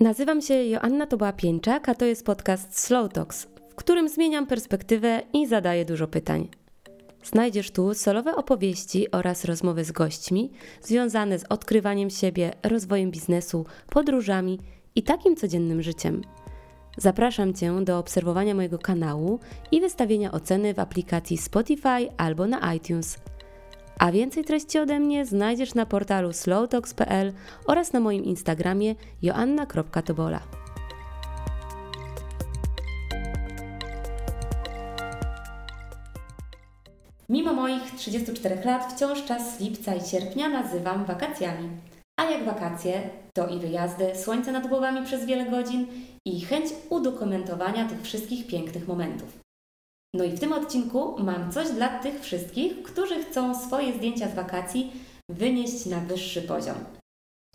[0.00, 5.46] Nazywam się Joanna Toba-Pieńczak, a to jest podcast Slow Talks, w którym zmieniam perspektywę i
[5.46, 6.48] zadaję dużo pytań.
[7.24, 10.50] Znajdziesz tu solowe opowieści oraz rozmowy z gośćmi
[10.82, 14.58] związane z odkrywaniem siebie, rozwojem biznesu, podróżami
[14.94, 16.22] i takim codziennym życiem.
[16.96, 19.40] Zapraszam Cię do obserwowania mojego kanału
[19.72, 23.18] i wystawienia oceny w aplikacji Spotify albo na iTunes.
[23.98, 27.32] A więcej treści ode mnie znajdziesz na portalu slowtalks.pl
[27.66, 30.40] oraz na moim Instagramie joanna.tobola.
[37.28, 41.68] Mimo moich 34 lat wciąż czas lipca i sierpnia nazywam wakacjami.
[42.16, 45.86] A jak wakacje, to i wyjazdy, słońce nad głowami przez wiele godzin
[46.24, 49.43] i chęć udokumentowania tych wszystkich pięknych momentów.
[50.14, 54.34] No i w tym odcinku mam coś dla tych wszystkich, którzy chcą swoje zdjęcia z
[54.34, 54.92] wakacji
[55.28, 56.76] wynieść na wyższy poziom.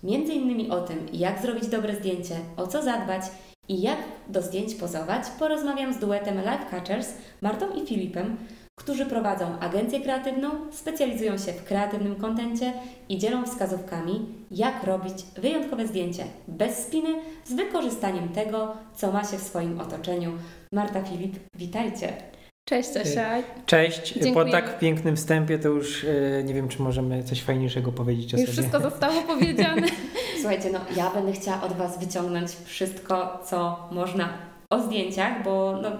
[0.03, 3.21] Między innymi o tym, jak zrobić dobre zdjęcie, o co zadbać
[3.67, 8.37] i jak do zdjęć pozować, porozmawiam z duetem Life Catchers, Martą i Filipem,
[8.79, 12.73] którzy prowadzą agencję kreatywną, specjalizują się w kreatywnym kontencie
[13.09, 17.09] i dzielą wskazówkami, jak robić wyjątkowe zdjęcie bez spiny
[17.45, 20.31] z wykorzystaniem tego, co ma się w swoim otoczeniu.
[20.73, 22.38] Marta, Filip, witajcie.
[22.69, 23.43] Cześć Asia.
[23.65, 24.13] Cześć.
[24.13, 24.45] Dziękuję.
[24.45, 28.37] Po tak pięknym wstępie to już e, nie wiem, czy możemy coś fajniejszego powiedzieć o
[28.37, 28.53] Już sobie.
[28.53, 29.87] wszystko zostało powiedziane.
[30.41, 34.29] Słuchajcie, no ja będę chciała od Was wyciągnąć wszystko, co można
[34.69, 35.91] o zdjęciach, bo no,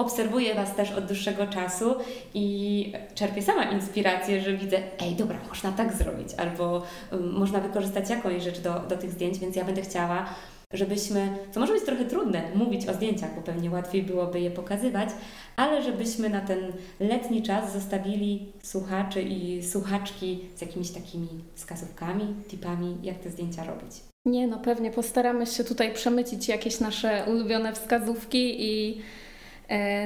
[0.00, 1.94] obserwuję Was też od dłuższego czasu
[2.34, 6.82] i czerpię sama inspirację, że widzę, ej, dobra, można tak zrobić, albo
[7.12, 10.26] um, można wykorzystać jakąś rzecz do, do tych zdjęć, więc ja będę chciała,
[10.72, 15.08] żebyśmy, co może być trochę trudne, mówić o zdjęciach, bo pewnie łatwiej byłoby je pokazywać,
[15.56, 16.58] ale żebyśmy na ten
[17.00, 23.92] letni czas zostawili słuchaczy i słuchaczki z jakimiś takimi wskazówkami, tipami, jak te zdjęcia robić.
[24.26, 29.00] Nie no, pewnie postaramy się tutaj przemycić jakieś nasze ulubione wskazówki i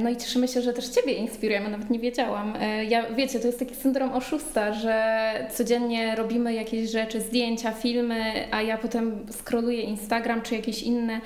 [0.00, 2.54] no i cieszymy się, że też Ciebie inspirujemy, nawet nie wiedziałam.
[2.60, 8.22] E, Ja, wiecie, to jest taki syndrom oszusta, że codziennie robimy jakieś rzeczy, zdjęcia, filmy,
[8.50, 11.20] a ja potem scrolluję Instagram czy jakieś inne, e,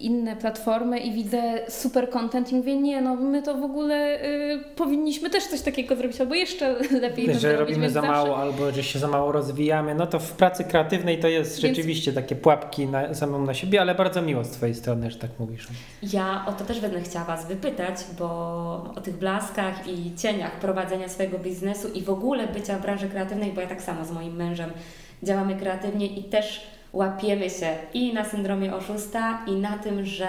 [0.00, 4.58] inne platformy i widzę super content i mówię, nie no, my to w ogóle e,
[4.76, 7.58] powinniśmy też coś takiego zrobić, albo jeszcze lepiej to że zrobić.
[7.60, 11.18] robimy za zawsze- mało albo że się za mało rozwijamy, no to w pracy kreatywnej
[11.20, 14.74] to jest Więc- rzeczywiście takie pułapki na, samą na siebie, ale bardzo miło z Twojej
[14.74, 15.68] strony, że tak mówisz.
[16.02, 18.26] Ja o to też będę chciała Was wypytać, bo
[18.96, 23.52] o tych blaskach i cieniach prowadzenia swojego biznesu i w ogóle bycia w branży kreatywnej,
[23.52, 24.70] bo ja tak samo z moim mężem
[25.22, 30.28] działamy kreatywnie i też łapiemy się i na syndromie oszusta, i na tym, że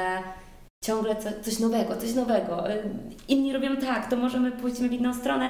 [0.83, 2.72] ciągle co, coś nowego, coś nowego.
[2.72, 2.83] Y,
[3.28, 5.50] Inni robią tak, to możemy pójdźmy w inną stronę.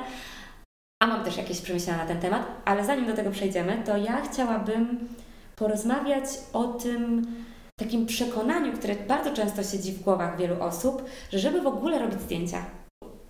[1.04, 4.22] A mam też jakieś przemyślenia na ten temat, ale zanim do tego przejdziemy, to ja
[4.22, 5.08] chciałabym
[5.56, 6.24] porozmawiać
[6.54, 7.28] o tym,
[7.80, 12.22] takim przekonaniu, które bardzo często siedzi w głowach wielu osób, że żeby w ogóle robić
[12.22, 12.66] zdjęcia,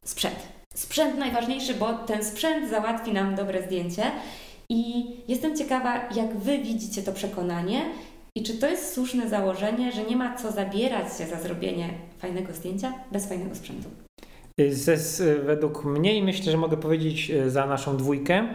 [0.05, 0.39] sprzęt.
[0.75, 4.11] Sprzęt najważniejszy, bo ten sprzęt załatwi nam dobre zdjęcie.
[4.69, 7.85] I jestem ciekawa, jak Wy widzicie to przekonanie
[8.35, 11.89] i czy to jest słuszne założenie, że nie ma co zabierać się za zrobienie
[12.19, 13.89] fajnego zdjęcia bez fajnego sprzętu.
[14.69, 18.47] Ze, z, według mnie i myślę, że mogę powiedzieć e, za naszą dwójkę,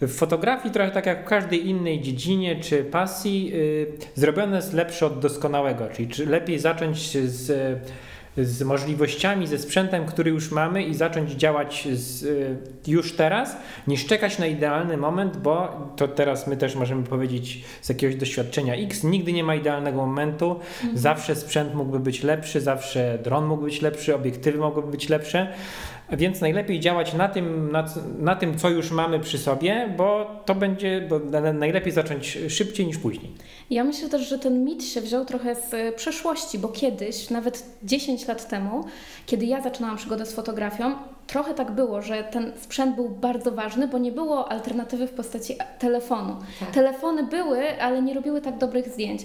[0.00, 5.06] w fotografii trochę tak jak w każdej innej dziedzinie czy pasji, y, zrobione jest lepsze
[5.06, 7.78] od doskonałego, czyli czy lepiej zacząć z,
[8.36, 14.06] z możliwościami, ze sprzętem, który już mamy i zacząć działać z, y, już teraz, niż
[14.06, 19.04] czekać na idealny moment, bo to teraz my też możemy powiedzieć z jakiegoś doświadczenia X,
[19.04, 20.60] nigdy nie ma idealnego momentu,
[20.94, 25.52] zawsze sprzęt mógłby być lepszy, zawsze dron mógł być lepszy, obiektywy mogłyby być lepsze,
[26.12, 27.84] więc najlepiej działać na tym, na,
[28.18, 32.86] na tym, co już mamy przy sobie, bo to będzie, bo na- najlepiej zacząć szybciej
[32.86, 33.32] niż później.
[33.70, 37.64] Ja myślę też, że ten mit się wziął trochę z e, przeszłości, bo kiedyś, nawet
[37.82, 38.84] 10 lat temu,
[39.26, 40.92] kiedy ja zaczynałam przygodę z fotografią,
[41.26, 45.52] trochę tak było, że ten sprzęt był bardzo ważny, bo nie było alternatywy w postaci
[45.52, 46.36] e, telefonu.
[46.60, 46.70] Tak.
[46.70, 49.22] Telefony były, ale nie robiły tak dobrych zdjęć.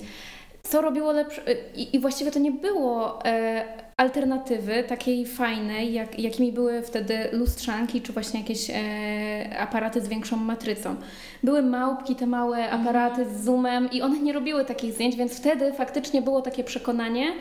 [0.63, 1.41] Co robiło lepsze?
[1.75, 3.63] I, I właściwie to nie było e,
[3.97, 10.37] alternatywy takiej fajnej, jak, jakimi były wtedy lustrzanki, czy właśnie jakieś e, aparaty z większą
[10.37, 10.95] matrycą.
[11.43, 15.73] Były małpki, te małe aparaty z zoomem i one nie robiły takich zdjęć, więc wtedy
[15.73, 17.33] faktycznie było takie przekonanie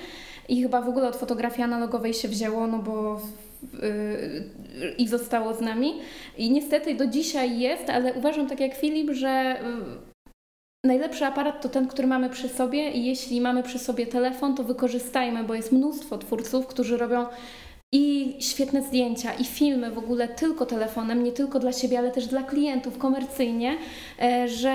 [0.49, 3.21] i chyba w ogóle od fotografii analogowej się wzięło, no bo
[4.99, 5.95] i zostało z nami.
[6.39, 9.61] I niestety do dzisiaj jest, ale uważam tak jak Filip, że
[10.85, 14.65] Najlepszy aparat to ten, który mamy przy sobie i jeśli mamy przy sobie telefon, to
[14.65, 17.27] wykorzystajmy, bo jest mnóstwo twórców, którzy robią
[17.95, 22.27] i świetne zdjęcia, i filmy w ogóle tylko telefonem, nie tylko dla siebie, ale też
[22.27, 23.77] dla klientów komercyjnie,
[24.23, 24.75] e, że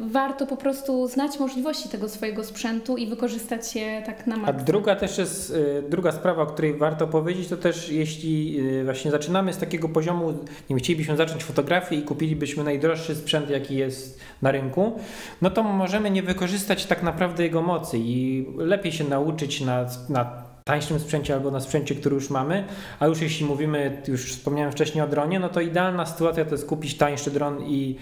[0.00, 4.60] warto po prostu znać możliwości tego swojego sprzętu i wykorzystać je tak na maksa.
[4.60, 5.54] A druga też jest,
[5.86, 9.88] e, druga sprawa, o której warto powiedzieć, to też jeśli e, właśnie zaczynamy z takiego
[9.88, 10.36] poziomu, nie
[10.70, 14.92] wiem, chcielibyśmy zacząć fotografię i kupilibyśmy najdroższy sprzęt, jaki jest na rynku,
[15.42, 20.47] no to możemy nie wykorzystać tak naprawdę jego mocy i lepiej się nauczyć na, na
[20.68, 22.64] tańszym sprzęcie albo na sprzęcie, który już mamy,
[23.00, 26.66] a już jeśli mówimy, już wspomniałem wcześniej o dronie, no to idealna sytuacja to jest
[26.66, 27.96] kupić tańszy dron i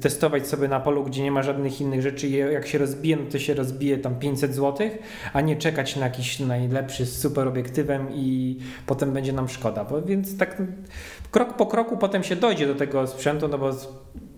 [0.00, 2.28] testować sobie na polu, gdzie nie ma żadnych innych rzeczy.
[2.28, 4.90] Jak się rozbije, no to się rozbije tam 500 zł,
[5.32, 10.02] a nie czekać na jakiś najlepszy z super obiektywem i potem będzie nam szkoda, bo
[10.02, 10.62] więc tak
[11.32, 13.70] krok po kroku potem się dojdzie do tego sprzętu, no bo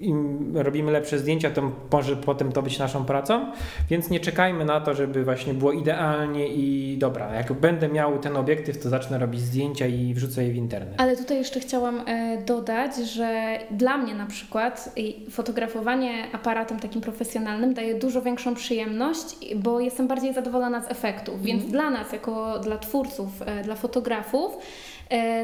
[0.01, 3.53] im robimy lepsze zdjęcia, to może potem to być naszą pracą,
[3.91, 8.37] więc nie czekajmy na to, żeby właśnie było idealnie i dobra, jak będę miał ten
[8.37, 10.95] obiektyw, to zacznę robić zdjęcia i wrzucę je w internet.
[10.99, 14.95] Ale tutaj jeszcze chciałam e, dodać, że dla mnie na przykład
[15.31, 21.61] fotografowanie aparatem takim profesjonalnym daje dużo większą przyjemność, bo jestem bardziej zadowolona z efektów, więc
[21.61, 21.73] mm.
[21.73, 24.59] dla nas, jako dla twórców, e, dla fotografów,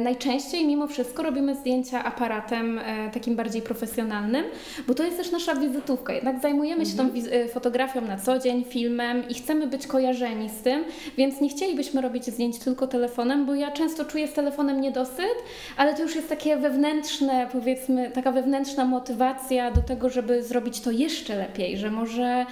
[0.00, 4.44] najczęściej mimo wszystko robimy zdjęcia aparatem e, takim bardziej profesjonalnym,
[4.86, 6.12] bo to jest też nasza wizytówka.
[6.12, 7.22] Jednak zajmujemy się mhm.
[7.22, 10.84] tą e, fotografią na co dzień, filmem i chcemy być kojarzeni z tym,
[11.16, 15.34] więc nie chcielibyśmy robić zdjęć tylko telefonem, bo ja często czuję z telefonem niedosyt,
[15.76, 20.90] ale to już jest takie wewnętrzne, powiedzmy, taka wewnętrzna motywacja do tego, żeby zrobić to
[20.90, 22.46] jeszcze lepiej, że może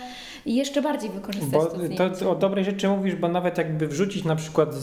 [0.47, 2.11] jeszcze bardziej wykorzystać bo to.
[2.11, 4.75] To o dobrej rzeczy mówisz, bo nawet jakby wrzucić na przykład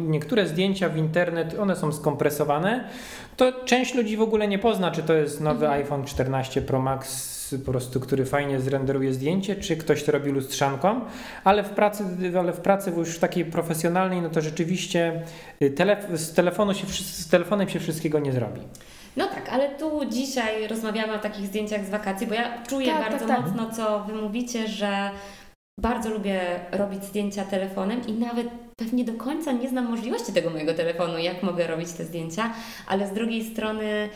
[0.00, 2.88] niektóre zdjęcia w internet, one są skompresowane,
[3.36, 5.82] to część ludzi w ogóle nie pozna, czy to jest nowy mhm.
[5.82, 11.00] iPhone 14 Pro Max po prostu, który fajnie zrenderuje zdjęcie, czy ktoś to robi lustrzanką,
[11.44, 12.04] ale w pracy,
[12.38, 15.22] ale w pracy już takiej profesjonalnej, no to rzeczywiście
[15.62, 18.60] y, telef z, telefonu się, z telefonem się wszystkiego nie zrobi.
[19.16, 23.10] No tak, ale tu dzisiaj rozmawiamy o takich zdjęciach z wakacji, bo ja czuję tak,
[23.10, 23.46] bardzo tak, tak.
[23.46, 25.10] mocno, co Wy mówicie, że
[25.80, 26.40] bardzo lubię
[26.72, 31.42] robić zdjęcia telefonem i nawet pewnie do końca nie znam możliwości tego mojego telefonu, jak
[31.42, 32.52] mogę robić te zdjęcia,
[32.86, 34.08] ale z drugiej strony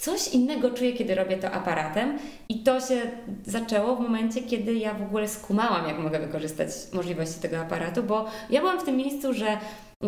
[0.00, 2.18] coś innego czuję, kiedy robię to aparatem
[2.48, 3.00] i to się
[3.46, 8.26] zaczęło w momencie, kiedy ja w ogóle skumałam, jak mogę wykorzystać możliwości tego aparatu, bo
[8.50, 9.58] ja byłam w tym miejscu, że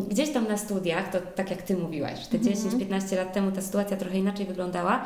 [0.08, 3.16] gdzieś tam na studiach, to tak jak Ty mówiłaś, że te 10-15 mhm.
[3.16, 5.04] lat temu ta sytuacja trochę inaczej wyglądała,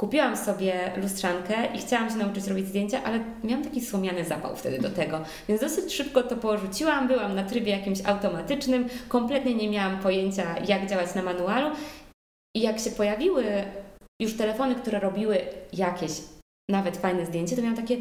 [0.00, 4.78] Kupiłam sobie lustrzankę i chciałam się nauczyć robić zdjęcia, ale miałam taki słomiany zapał wtedy
[4.78, 7.08] do tego, więc dosyć szybko to porzuciłam.
[7.08, 11.76] Byłam na trybie jakimś automatycznym, kompletnie nie miałam pojęcia, jak działać na manualu.
[12.56, 13.44] I jak się pojawiły
[14.20, 15.38] już telefony, które robiły
[15.72, 16.12] jakieś
[16.70, 17.96] nawet fajne zdjęcie, to miałam takie,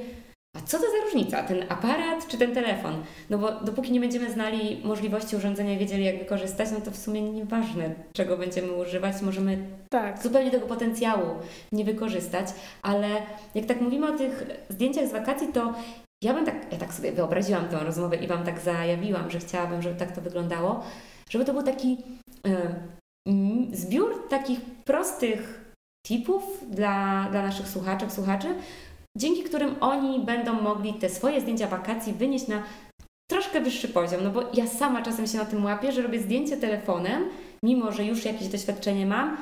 [0.58, 3.04] a co to za różnica, ten aparat czy ten telefon?
[3.30, 6.98] No bo dopóki nie będziemy znali możliwości urządzenia i wiedzieli, jak wykorzystać, no to w
[6.98, 9.58] sumie nieważne, czego będziemy używać, możemy
[9.90, 10.24] tak.
[10.24, 11.26] zupełnie tego potencjału
[11.72, 12.48] nie wykorzystać,
[12.82, 13.10] ale
[13.56, 15.74] jak tak mówimy o tych zdjęciach z wakacji, to
[16.24, 19.82] ja bym tak, ja tak sobie wyobraziłam tę rozmowę i Wam tak zajawiłam, że chciałabym,
[19.82, 20.84] żeby tak to wyglądało,
[21.30, 21.98] żeby to był taki
[22.48, 25.59] y, zbiór takich prostych
[26.10, 28.48] tipów dla, dla naszych słuchaczek, słuchaczy,
[29.18, 32.64] dzięki którym oni będą mogli te swoje zdjęcia wakacji wynieść na
[33.32, 36.58] troszkę wyższy poziom, no bo ja sama czasem się na tym łapię, że robię zdjęcie
[36.58, 37.26] telefonem,
[37.64, 39.38] mimo że już jakieś doświadczenie mam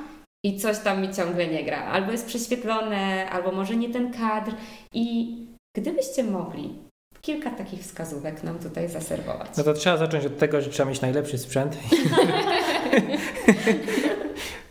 [0.45, 1.83] i coś tam mi ciągle nie gra.
[1.83, 4.51] Albo jest prześwietlone, albo może nie ten kadr.
[4.93, 5.35] I
[5.77, 6.73] gdybyście mogli
[7.21, 9.49] kilka takich wskazówek nam tutaj zaserwować.
[9.57, 11.77] No to trzeba zacząć od tego, że trzeba mieć najlepszy sprzęt.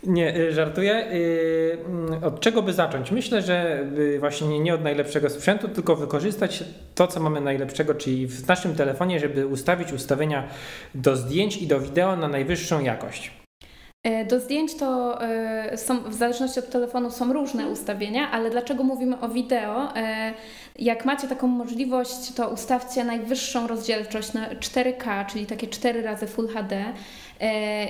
[0.07, 1.11] Nie, y, żartuję.
[1.13, 3.11] Y, mm, od czego by zacząć?
[3.11, 6.63] Myślę, że y, właśnie nie od najlepszego sprzętu, tylko wykorzystać
[6.95, 10.47] to, co mamy najlepszego, czyli w naszym telefonie, żeby ustawić ustawienia
[10.95, 13.46] do zdjęć i do wideo na najwyższą jakość.
[14.07, 18.83] E, do zdjęć to e, są, w zależności od telefonu są różne ustawienia, ale dlaczego
[18.83, 19.95] mówimy o wideo?
[19.95, 20.33] E,
[20.79, 26.47] jak macie taką możliwość, to ustawcie najwyższą rozdzielczość na 4K, czyli takie 4 razy Full
[26.47, 26.85] HD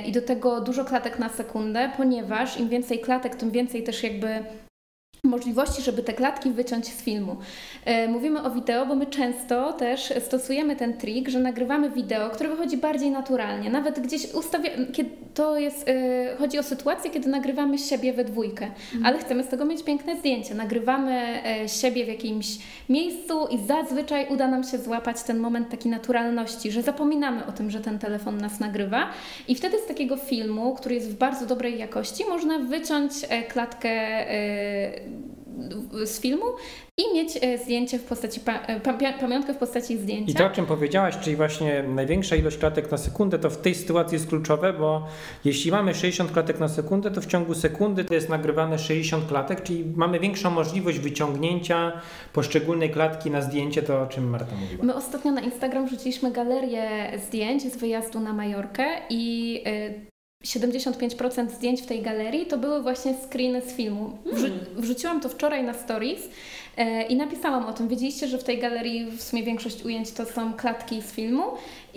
[0.05, 4.43] i do tego dużo klatek na sekundę, ponieważ im więcej klatek, tym więcej też jakby
[5.23, 7.35] możliwości, żeby te klatki wyciąć z filmu.
[7.85, 12.49] E, mówimy o wideo, bo my często też stosujemy ten trik, że nagrywamy wideo, które
[12.49, 13.69] wychodzi bardziej naturalnie.
[13.69, 18.65] Nawet gdzieś ustawia, kiedy to jest, e, chodzi o sytuację, kiedy nagrywamy siebie we dwójkę,
[18.65, 19.05] mhm.
[19.05, 20.55] ale chcemy z tego mieć piękne zdjęcie.
[20.55, 22.47] Nagrywamy e, siebie w jakimś
[22.89, 27.71] miejscu i zazwyczaj uda nam się złapać ten moment takiej naturalności, że zapominamy o tym,
[27.71, 29.09] że ten telefon nas nagrywa
[29.47, 33.13] i wtedy z takiego filmu, który jest w bardzo dobrej jakości, można wyciąć
[33.49, 34.25] klatkę
[36.05, 36.45] z filmu
[36.97, 40.31] i mieć e, zdjęcie w postaci, e, pamiątkę w postaci zdjęcia.
[40.31, 43.75] I to, o czym powiedziałaś, czyli właśnie największa ilość klatek na sekundę, to w tej
[43.75, 45.07] sytuacji jest kluczowe, bo
[45.45, 49.63] jeśli mamy 60 klatek na sekundę, to w ciągu sekundy to jest nagrywane 60 klatek,
[49.63, 52.01] czyli mamy większą możliwość wyciągnięcia
[52.33, 54.85] poszczególnej klatki na zdjęcie, to o czym Marta mówiła.
[54.85, 59.63] My ostatnio na Instagram wrzuciliśmy galerię zdjęć z wyjazdu na Majorkę i
[60.43, 64.17] 75% zdjęć w tej galerii to były właśnie screeny z filmu.
[64.25, 64.65] Wrzu hmm.
[64.75, 66.29] wrzuciłam to wczoraj na stories
[66.77, 67.87] E, I napisałam o tym.
[67.87, 71.43] Wiedzieliście, że w tej galerii w sumie większość ujęć to są klatki z filmu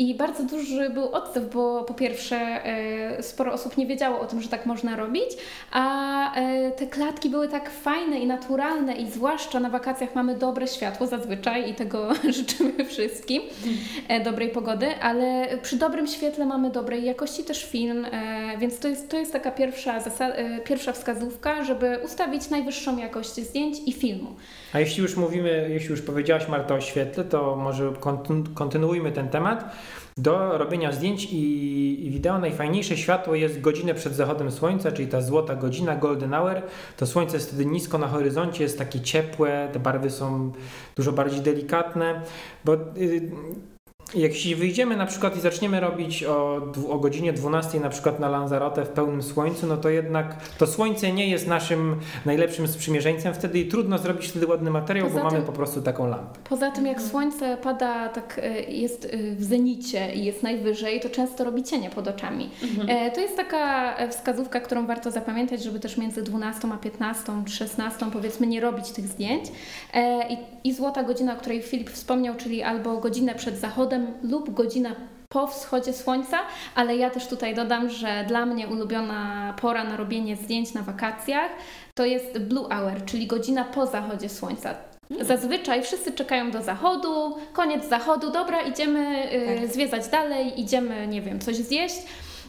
[0.01, 4.41] i bardzo duży był odzew, bo po pierwsze e, sporo osób nie wiedziało o tym,
[4.41, 5.31] że tak można robić,
[5.73, 10.69] a e, te klatki były tak fajne i naturalne i zwłaszcza na wakacjach mamy dobre
[10.69, 13.43] światło zazwyczaj i tego życzymy wszystkim,
[14.25, 18.07] dobrej pogody, ale przy dobrym świetle mamy dobrej jakości też film,
[18.59, 20.01] więc to jest, to jest taka pierwsza,
[20.65, 24.35] pierwsza wskazówka, żeby ustawić najwyższą jakość zdjęć i filmu.
[24.73, 27.93] A jeśli już mówimy, jeśli już powiedziałaś Marta o świetle, to może
[28.55, 29.65] kontynuujmy ten temat.
[30.17, 35.55] Do robienia zdjęć i, wideo najfajniejsze światło jest godzinę przed zachodem słońca, czyli ta złota
[35.55, 36.63] godzina, golden hour.
[36.97, 40.53] To słońce jest wtedy nisko na horyzoncie, jest takie ciepłe, te barwy są
[40.97, 42.23] dużo bardziej delikatne,
[42.65, 43.31] bo y,
[44.15, 48.85] jeśli wyjdziemy na przykład i zaczniemy robić o, o godzinie 12 na przykład na Lanzarote
[48.85, 53.69] w pełnym słońcu, no to jednak to słońce nie jest naszym najlepszym sprzymierzeńcem wtedy i
[53.69, 56.39] trudno zrobić wtedy ładny materiał, poza bo tym, mamy po prostu taką lampę.
[56.49, 61.11] Poza tym jak słońce pada, tak e, jest e, w zenicie i jest najwyżej, to
[61.11, 62.51] często robi cienie pod oczami.
[62.63, 62.91] Mhm.
[62.91, 67.53] E, to jest taka wskazówka, którą warto zapamiętać, żeby też między 12 a 15 czy
[67.53, 69.45] 16 powiedzmy nie robić tych zdjęć.
[70.31, 70.37] I,
[70.69, 74.91] I złota godzina, o której Filip wspomniał, czyli albo godzinę przed zachodem, lub godzina
[75.29, 76.39] po wschodzie słońca,
[76.75, 81.51] ale ja też tutaj dodam, że dla mnie ulubiona pora na robienie zdjęć na wakacjach
[81.95, 84.75] to jest blue hour, czyli godzina po zachodzie słońca.
[85.21, 89.73] Zazwyczaj wszyscy czekają do zachodu, koniec zachodu, dobra, idziemy y, tak.
[89.73, 91.97] zwiedzać dalej, idziemy, nie wiem, coś zjeść.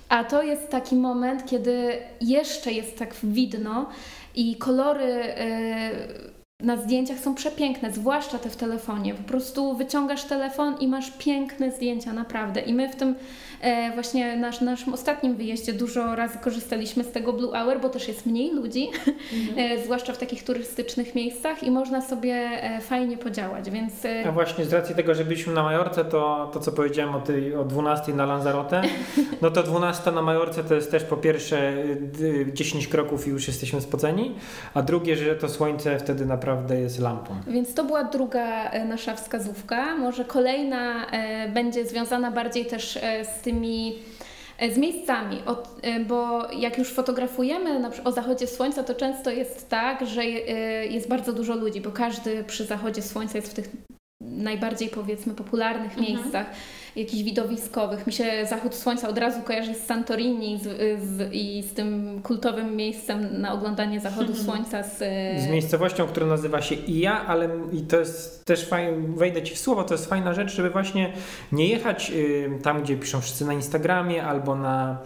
[0.09, 3.89] A to jest taki moment, kiedy jeszcze jest tak widno
[4.35, 5.23] i kolory.
[6.61, 9.13] Na zdjęciach są przepiękne, zwłaszcza te w telefonie.
[9.13, 12.61] Po prostu wyciągasz telefon i masz piękne zdjęcia, naprawdę.
[12.61, 13.15] I my w tym
[13.93, 18.25] właśnie nasz, naszym ostatnim wyjeździe dużo razy korzystaliśmy z tego Blue Hour, bo też jest
[18.25, 18.89] mniej ludzi,
[19.37, 19.59] mhm.
[19.79, 24.05] e, zwłaszcza w takich turystycznych miejscach i można sobie e, fajnie podziałać, więc...
[24.05, 24.23] E...
[24.29, 27.55] A właśnie z racji tego, że byliśmy na Majorce, to, to co powiedziałem o tej
[27.55, 28.81] o 12 na Lanzarote,
[29.41, 31.73] no to 12 na Majorce to jest też po pierwsze
[32.53, 34.35] 10 kroków i już jesteśmy spoceni,
[34.73, 37.35] a drugie, że to słońce wtedy naprawdę jest lampą.
[37.47, 39.95] Więc to była druga e, nasza wskazówka.
[39.95, 43.99] Może kolejna e, będzie związana bardziej też z tym, tymi
[44.57, 45.37] e, z miejscami,
[45.81, 50.27] e, bo jak już fotografujemy na o zachodzie słońca, to często jest tak, że e,
[50.87, 53.69] jest bardzo dużo ludzi, bo każdy przy zachodzie słońca jest w tych
[54.21, 56.05] najbardziej powiedzmy popularnych mhm.
[56.05, 56.45] miejscach
[56.95, 58.07] jakichś widowiskowych.
[58.07, 60.63] Mi się zachód słońca od razu kojarzy z Santorini z,
[61.03, 64.45] z, i z tym kultowym miejscem na oglądanie zachodu mhm.
[64.45, 64.83] słońca.
[64.83, 64.97] Z,
[65.41, 69.59] z miejscowością, która nazywa się Ija, ale i to jest też fajne, wejdę Ci w
[69.59, 71.13] słowo, to jest fajna rzecz, żeby właśnie
[71.51, 74.97] nie jechać y, tam, gdzie piszą wszyscy na Instagramie albo na,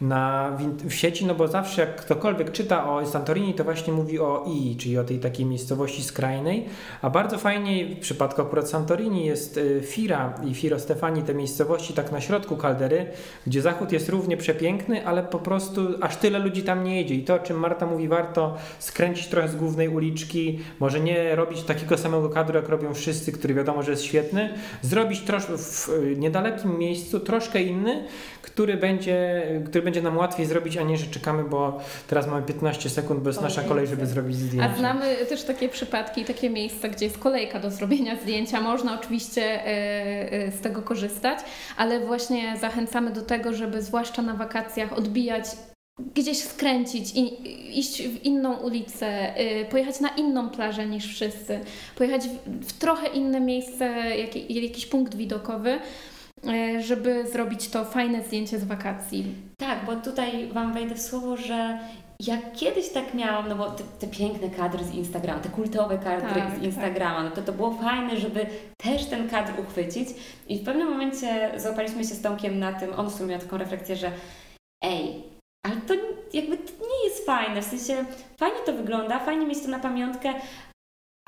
[0.00, 4.18] na w, w sieci, no bo zawsze jak ktokolwiek czyta o Santorini, to właśnie mówi
[4.18, 6.64] o Ii, czyli o tej takiej miejscowości skrajnej,
[7.02, 11.94] a bardzo fajnie w przypadku akurat Santorini jest y, Fira i Firo Stefani te miejscowości
[11.94, 13.06] tak na środku kaldery,
[13.46, 17.14] gdzie zachód jest równie przepiękny, ale po prostu aż tyle ludzi tam nie jedzie.
[17.14, 21.62] I to, o czym Marta mówi, warto skręcić trochę z głównej uliczki, może nie robić
[21.62, 26.78] takiego samego kadru, jak robią wszyscy, który wiadomo, że jest świetny, zrobić troszkę w niedalekim
[26.78, 28.04] miejscu troszkę inny,
[28.58, 32.90] który będzie, który będzie nam łatwiej zrobić, a nie, że czekamy, bo teraz mamy 15
[32.90, 34.70] sekund, bo jest nasza kolej, żeby zrobić zdjęcie.
[34.74, 38.60] A znamy też takie przypadki, takie miejsca, gdzie jest kolejka do zrobienia zdjęcia.
[38.60, 41.38] Można oczywiście e, e, z tego korzystać,
[41.76, 45.44] ale właśnie zachęcamy do tego, żeby zwłaszcza na wakacjach odbijać
[46.14, 51.60] gdzieś skręcić, i, iść w inną ulicę, y, pojechać na inną plażę niż wszyscy,
[51.96, 53.84] pojechać w, trochę inne miejsce,
[54.16, 55.78] jak, jakiś punkt widokowy,
[56.80, 59.34] żeby zrobić to fajne zdjęcie z wakacji.
[59.58, 61.78] Tak, bo tutaj Wam wejdę w słowo, że
[62.20, 66.40] jak kiedyś tak miałam, no bo te, te piękne kadry z Instagrama, te kultowe kadry
[66.40, 66.62] tak, z tak.
[66.62, 67.24] Instagrama, tak.
[67.24, 70.08] no to to było fajne, żeby też ten kadr uchwycić
[70.48, 73.56] i w pewnym momencie złapaliśmy się z Tomkiem na tym, on w sumie miał taką
[73.56, 74.12] refleksję, że
[74.84, 75.22] ej,
[75.66, 75.94] ale to
[76.32, 78.04] jakby to nie jest fajne, w sensie
[78.36, 80.34] fajnie to wygląda, fajnie mieć to na pamiątkę,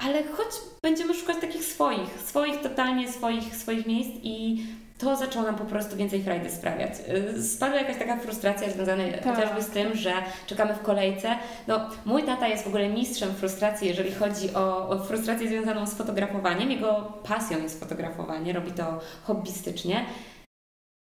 [0.01, 0.49] ale choć
[0.83, 4.67] będziemy szukać takich swoich, swoich totalnie swoich, swoich miejsc i
[5.01, 6.93] to zaczęło nam po prostu więcej frajdy sprawiać.
[7.39, 9.37] Y, spadła jakaś taka frustracja związana Tak.
[9.37, 10.13] chociażby z tym, że
[10.47, 11.37] czekamy w kolejce.
[11.69, 15.95] No, mój tata jest w ogóle mistrzem frustracji, jeżeli chodzi o, o frustrację związaną z
[15.95, 16.71] fotografowaniem.
[16.71, 20.05] Jego pasją jest fotografowanie, robi to hobbystycznie.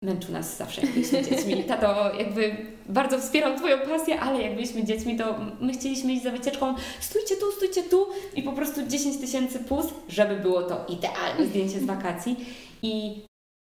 [0.04, 1.64] Męczył nas zawsze, jak byliśmy dziećmi.
[1.64, 2.56] Tato jakby
[2.90, 7.36] bardzo wspierał Twoją pasję, ale jak byliśmy dziećmi, to my chcieliśmy iść za wycieczką, stójcie
[7.36, 11.86] tu, stójcie tu i po prostu 10 tysięcy plus, żeby było to idealne zdjęcie z
[11.96, 12.46] wakacji.
[12.84, 13.22] I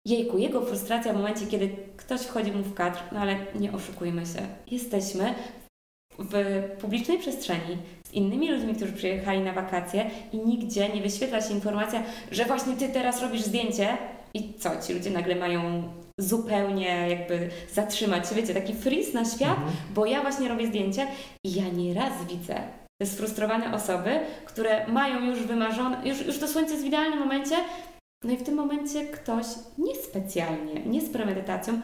[0.08, 4.26] jejku, jego frustracja w momencie, kiedy ktoś wchodzi mu w kadr, no ale nie oszukujmy
[4.26, 5.34] się, jesteśmy
[6.18, 7.76] w publicznej przestrzeni
[8.08, 12.76] z innymi ludźmi, którzy przyjechali na wakacje i nigdzie nie wyświetla się informacja, że właśnie
[12.76, 13.88] Ty teraz robisz zdjęcie
[14.34, 15.82] i co, ci ludzie nagle mają
[16.20, 19.72] zupełnie jakby zatrzymać się, wiecie, taki freeze na świat, Mhm.
[19.94, 21.06] bo ja właśnie robię zdjęcie
[21.46, 22.54] i ja nieraz widzę
[23.02, 27.56] te sfrustrowane osoby, które mają już wymarzone, już, już to słońce jest w idealnym momencie,
[28.24, 29.46] no i w tym momencie ktoś
[29.78, 31.80] niespecjalnie, nie z premedytacją,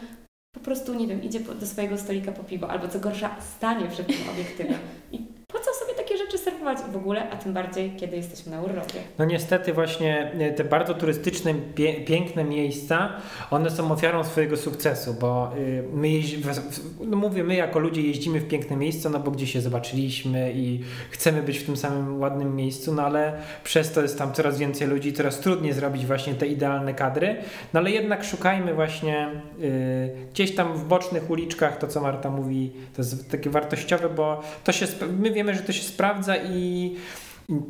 [0.54, 4.06] po prostu, nie wiem, idzie do swojego stolika po piwo, albo co gorsza, stanie przed
[4.06, 4.78] tym obiektywem.
[5.12, 8.62] I po co sobie takie rzeczy serwować w ogóle, a tym bardziej, kiedy jesteśmy na
[8.62, 8.98] urlopie.
[9.18, 13.12] No niestety właśnie e, te bardzo turystyczne, pie, piękne miejsca,
[13.50, 16.08] one są ofiarą swojego sukcesu, bo y, my
[17.00, 20.80] no mówię, my jako ludzie jeździmy w piękne miejsca, no bo gdzieś się zobaczyliśmy i
[21.10, 23.32] chcemy być w tym samym ładnym miejscu, no ale
[23.64, 27.36] przez to jest tam coraz więcej ludzi, coraz trudniej zrobić właśnie te idealne kadry,
[27.72, 29.28] no ale jednak szukajmy właśnie
[29.60, 34.42] y, gdzieś tam w bocznych uliczkach, to co Marta mówi, to jest takie wartościowe, bo
[34.64, 34.86] to się,
[35.20, 36.90] my wiemy, że to się sprawdza i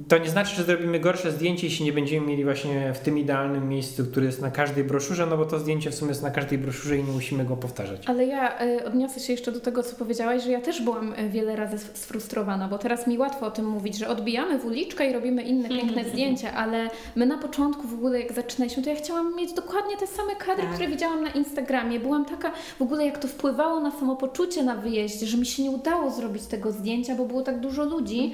[0.08, 3.68] to nie znaczy, że zrobimy gorsze zdjęcie, jeśli nie będziemy mieli właśnie w tym idealnym
[3.68, 6.58] miejscu, który jest na każdej broszurze, no bo to zdjęcie w sumie jest na każdej
[6.58, 8.02] broszurze i nie musimy go powtarzać.
[8.06, 11.28] Ale ja y, odniosę się jeszcze do tego, co powiedziałaś, że ja też byłam y,
[11.30, 15.10] wiele razy sf- sfrustrowana, bo teraz mi łatwo o tym mówić, że odbijamy w uliczkę
[15.10, 18.96] i robimy inne piękne zdjęcia, ale my na początku w ogóle jak zaczynaliśmy, to ja
[18.96, 20.72] chciałam mieć dokładnie te same kadry, Tak.
[20.72, 22.00] które widziałam na Instagramie.
[22.00, 25.70] Byłam taka, w ogóle jak to wpływało na samopoczucie na wyjeździe, że mi się nie
[25.70, 28.32] udało zrobić tego zdjęcia, bo było tak dużo ludzi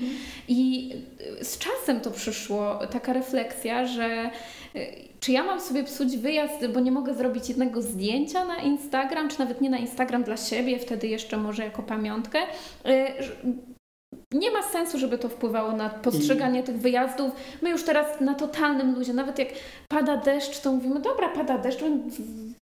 [0.49, 4.31] i y, z czasem to przyszło, taka refleksja, że
[4.77, 9.29] y, czy ja mam sobie psuć wyjazd, bo nie mogę zrobić jednego zdjęcia na Instagram,
[9.29, 12.39] czy nawet nie na Instagram dla siebie, wtedy jeszcze może jako pamiątkę.
[14.33, 17.33] Nie ma sensu, żeby to wpływało na postrzeganie tych wyjazdów.
[17.63, 19.49] My już teraz na totalnym luzie, nawet jak
[19.89, 21.81] pada deszcz, to mówimy, dobra, pada deszcz,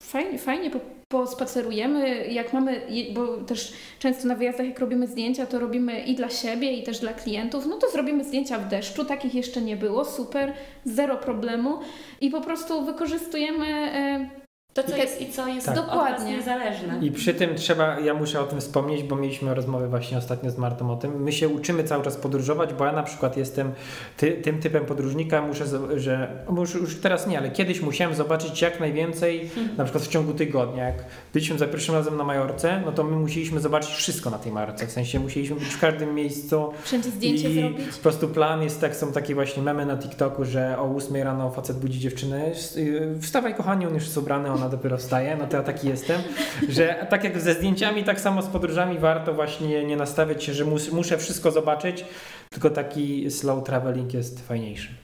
[0.03, 0.79] fajnie, fajnie po,
[1.09, 2.27] pospacerujemy.
[2.27, 2.81] Jak mamy,
[3.13, 6.99] bo też często na wyjazdach, jak robimy zdjęcia, to robimy i dla siebie, i też
[6.99, 10.53] dla klientów, no to zrobimy zdjęcia w deszczu, takich jeszcze nie było, super,
[10.85, 11.79] zero problemu
[12.21, 14.44] i po prostu wykorzystujemy e,
[14.75, 15.75] To, co I- jest i co jest Tak.
[15.75, 16.31] Dokładnie.
[16.37, 16.99] niezależne.
[17.01, 20.57] I przy tym trzeba, ja muszę o tym wspomnieć, bo mieliśmy rozmowę właśnie ostatnio z
[20.57, 21.23] Martą o tym.
[21.23, 23.71] My się uczymy cały czas podróżować, bo ja na przykład jestem
[24.17, 25.65] ty, tym typem podróżnika, muszę,
[25.99, 30.07] że bo już, już teraz nie, ale kiedyś musiałem zobaczyć jak najwięcej, na przykład w
[30.07, 30.83] ciągu tygodnia.
[30.83, 34.51] Jak byliśmy za pierwszym razem na Majorce, no to my musieliśmy zobaczyć wszystko na tej
[34.51, 34.87] Majorce.
[34.87, 36.71] W sensie musieliśmy być w każdym miejscu.
[36.83, 37.87] wszędzie zdjęcie I zrobić.
[37.95, 41.51] po prostu plan jest tak, są takie właśnie memy na TikToku, że o 8 rano
[41.51, 45.57] facet budzi dziewczynę, y, wstawaj kochani, on już jest ubrany, ona dopiero wstaje, no to
[45.57, 46.21] ja taki jestem,
[46.69, 50.65] że tak jak ze zdjęciami, tak samo z podróżami warto właśnie nie nastawiać się, że
[50.65, 52.05] mus, muszę wszystko zobaczyć,
[52.49, 54.95] tylko taki slow traveling jest fajniejszy.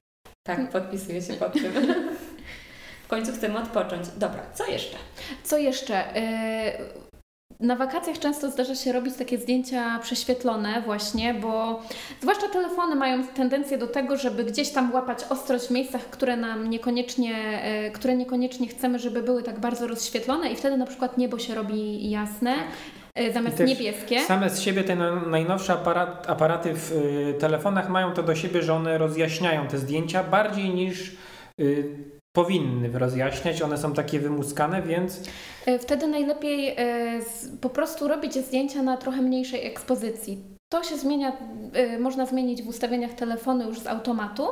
[0.43, 1.74] Tak, podpisuję się pod tym.
[3.06, 4.08] W końcu chcemy odpocząć.
[4.17, 4.97] Dobra, co jeszcze?
[5.43, 6.17] Co jeszcze?
[6.17, 7.11] Y,
[7.62, 11.82] Na wakacjach często zdarza się robić takie zdjęcia prześwietlone właśnie, bo
[12.21, 16.69] zwłaszcza telefony mają tendencję do tego, żeby gdzieś tam łapać ostrość w miejscach, które nam
[16.69, 17.36] niekoniecznie,
[17.88, 21.56] y, które niekoniecznie chcemy, żeby były tak bardzo rozświetlone i wtedy na przykład niebo się
[21.56, 22.54] robi jasne
[23.19, 24.21] y, zamiast I też niebieskie.
[24.21, 28.62] Same z siebie te na- najnowsze aparat, aparaty w y, telefonach mają to do siebie,
[28.63, 31.12] że one rozjaśniają te zdjęcia bardziej niż
[31.60, 31.89] y,
[32.34, 33.62] powinny rozjaśniać.
[33.62, 35.22] One są takie wymuskane, więc
[35.65, 37.22] E, Wtedy najlepiej e,
[37.62, 40.44] po prostu robić zdjęcia na trochę mniejszej ekspozycji.
[40.72, 41.38] To się zmienia,
[41.74, 44.48] e, można zmienić w ustawieniach telefonu już z automatu.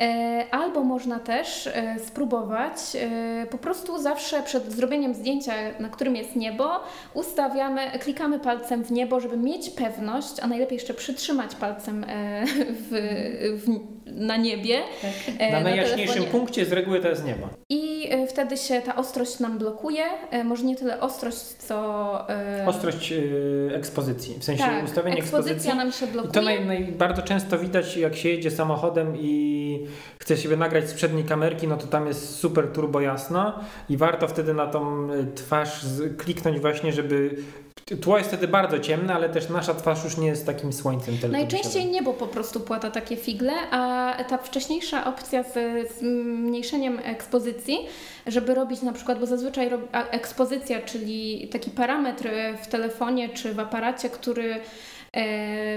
[0.00, 6.16] E, Albo można też e, spróbować e, po prostu zawsze przed zrobieniem zdjęcia, na którym
[6.16, 6.70] jest niebo,
[7.14, 12.06] ustawiamy, klikamy palcem w niebo, żeby mieć pewność, a najlepiej jeszcze przytrzymać palcem
[12.70, 12.90] w,
[13.64, 14.78] w, na niebie.
[15.38, 16.40] e, na najjaśniejszym telefonie.
[16.40, 17.48] punkcie z reguły to jest niebo.
[17.68, 20.04] I wtedy się ta ostrość nam blokuje.
[20.44, 22.04] Może nie tyle ostrość, co.
[22.66, 23.14] Ostrość
[23.74, 25.52] ekspozycji, w sensie tak, ustawienie ekspozycji.
[25.52, 26.32] ekspozycja nam się I blokuje.
[26.34, 29.83] to naj, naj, bardzo często widać, jak się jedzie samochodem i
[30.18, 33.52] chce siebie nagrać z przedniej kamerki, no to tam jest super turbo jasno
[33.88, 35.80] i warto wtedy na tą y, twarz
[36.18, 37.36] kliknąć właśnie, żeby
[38.00, 41.86] tło jest wtedy bardzo ciemne, ale też nasza twarz już nie jest takim słońcem Najczęściej
[41.86, 45.54] niebo po prostu płata takie figle, a ta wcześniejsza opcja z
[45.98, 47.78] zmniejszeniem ekspozycji,
[48.26, 52.28] żeby robić na przykład, bo zazwyczaj ekspozycja, czyli taki parametr
[52.62, 54.60] w telefonie czy w aparacie, który e,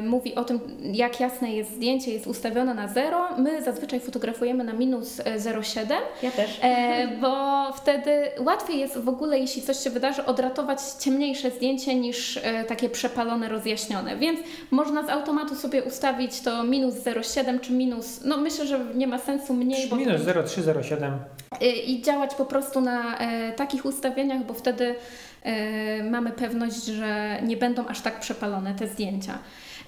[0.02, 0.60] mówi o tym,
[0.94, 3.26] jak jasne jest zdjęcie, jest ustawione na 0.
[3.38, 5.92] My zazwyczaj fotografujemy na minus 0,7.
[5.92, 6.60] E, ja też.
[6.62, 12.38] E, bo wtedy łatwiej jest w ogóle, jeśli coś się wydarzy, odratować ciemniejsze zdjęcie niż
[12.38, 14.18] e, takie przepalone, rozjaśnione.
[14.18, 14.40] Więc
[14.72, 19.20] można z automatu sobie ustawić to minus 0,7 czy minus, no myślę, że nie ma
[19.20, 19.88] sensu mniej.
[19.90, 21.12] Bo minus 0,3, 0,7.
[21.86, 24.96] I działać po prostu na e, takich ustawieniach, bo wtedy e,
[26.12, 29.40] mamy pewność, że nie będą aż tak przepalone te zdjęcia.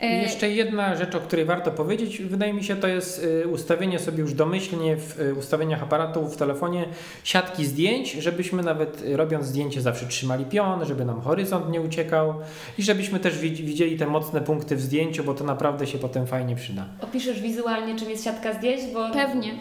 [0.02, 3.99] E, jeszcze jedna rzecz, o której warto powiedzieć, wydaje mi się, to jest e, ustawienie
[3.99, 6.86] sobie już domyślnie w e, ustawieniach aparatu w telefonie
[7.23, 12.34] siatki zdjęć, żebyśmy nawet robiąc zdjęcie zawsze trzymali pion, żeby nam horyzont nie uciekał
[12.78, 16.56] i żebyśmy też widzieli te mocne punkty w zdjęciu, bo to naprawdę się potem fajnie
[16.56, 16.86] przyda.
[17.02, 18.82] Opiszesz wizualnie, czym jest siatka zdjęć?
[18.93, 19.10] Bo...
[19.13, 19.52] Pewnie.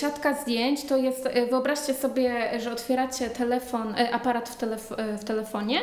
[0.00, 5.80] Siatka zdjęć to jest, wyobraźcie sobie, że otwieracie telefon, aparat w, telef w telefonie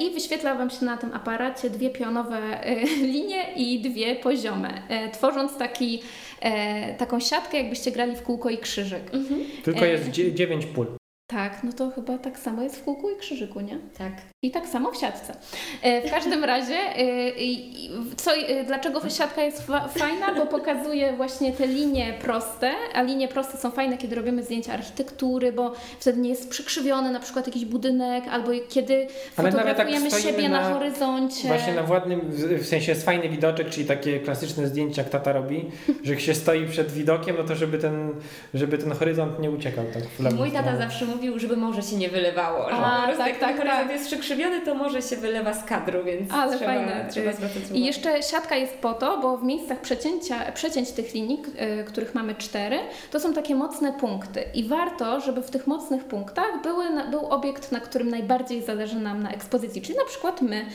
[0.00, 2.38] i wyświetla Wam się na tym aparacie dwie pionowe
[3.12, 6.02] linie i dwie poziome, e, tworząc taki,
[6.40, 9.14] e, taką siatkę, jakbyście grali w kółko i krzyżyk.
[9.14, 9.40] Mhm.
[9.64, 10.86] Tylko jest dziewięć pól.
[11.26, 13.78] Tak, no to chyba tak samo jest w kółku i krzyżyku, nie?
[13.98, 14.12] Tak.
[14.42, 15.34] I tak samo w siatce.
[15.82, 16.96] E, w każdym razie, e,
[18.16, 19.66] co, e, dlaczego siatka jest
[19.98, 20.34] fajna?
[20.34, 25.52] Bo pokazuje właśnie te linie proste, a linie proste są fajne, kiedy robimy zdjęcia architektury,
[25.52, 29.06] bo wtedy nie jest przykrzywiony na przykład jakiś budynek, albo kiedy
[29.36, 31.48] Ale tak fotografujemy tak siebie na, na, horyzoncie.
[31.48, 32.20] Właśnie na ładnym,
[32.58, 35.70] w sensie jest fajny widoczek, czyli takie klasyczne zdjęcia, jak tata robi,
[36.02, 38.12] że jak się stoi przed widokiem, no to żeby ten,
[38.54, 40.36] żeby ten horyzont nie uciekał tak w lewo.
[40.36, 43.90] Mój tata zawsze mówił, żeby morze się nie wylewało, a, tak, tak, tak, tak.
[43.90, 47.06] jest przykrzywiony skrzywiony, to może się wylewa z kadru, więc Ale trzeba, fajne.
[47.10, 47.74] trzeba zwracać uwagę.
[47.74, 51.42] I jeszcze siatka jest po to, bo w miejscach przecięcia, przecięć tych linii,
[51.80, 52.78] y, których mamy cztery,
[53.10, 54.44] to są takie mocne punkty.
[54.54, 59.22] I warto, żeby w tych mocnych punktach były, był obiekt, na którym najbardziej zależy nam
[59.22, 60.66] na ekspozycji, czyli na przykład my.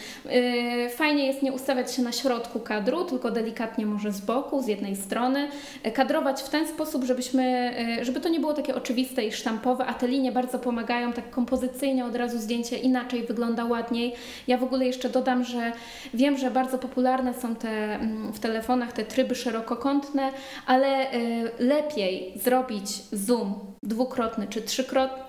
[0.86, 4.68] Y, fajnie jest nie ustawiać się na środku kadru, tylko delikatnie może z boku, z
[4.68, 5.50] jednej strony.
[5.86, 9.94] Y, kadrować w ten sposób, żebyśmy, żeby to nie było takie oczywiste i sztampowe, a
[9.94, 14.16] te linie bardzo pomagają tak kompozycyjnie od razu zdjęcie inaczej wygląda ładniej.
[14.48, 15.72] Ja w ogóle jeszcze dodam, że
[16.14, 20.32] wiem, że bardzo popularne są te mm, w telefonach te tryby szerokokątne,
[20.66, 25.29] ale y, lepiej zrobić zoom dwukrotny czy trzykrotny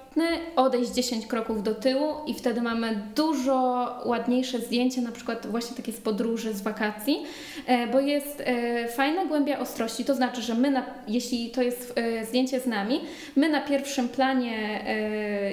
[0.57, 5.93] odejść 10 kroków do tyłu i wtedy mamy dużo ładniejsze zdjęcie, na przykład właśnie takie
[5.93, 7.23] z podróży, z wakacji,
[7.67, 11.93] e, bo jest e, fajna głębia ostrości, to znaczy, że my, na, jeśli to jest
[11.97, 13.01] e, zdjęcie z nami,
[13.37, 14.51] my na pierwszym planie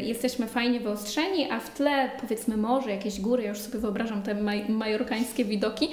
[0.04, 4.36] jesteśmy fajnie wyostrzeni, a w tle powiedzmy morze, jakieś góry, ja już sobie wyobrażam te
[4.36, 5.90] maj, majorkańskie widoki,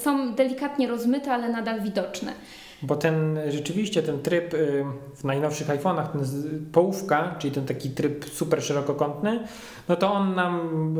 [0.00, 2.32] są delikatnie rozmyte, ale nadal widoczne.
[2.82, 4.84] Bo ten rzeczywiście ten tryb y,
[5.16, 6.22] w najnowszych iPhone'ach, ten
[6.72, 9.40] połówka, czyli ten taki tryb super szerokokątny,
[9.88, 10.94] no to on nam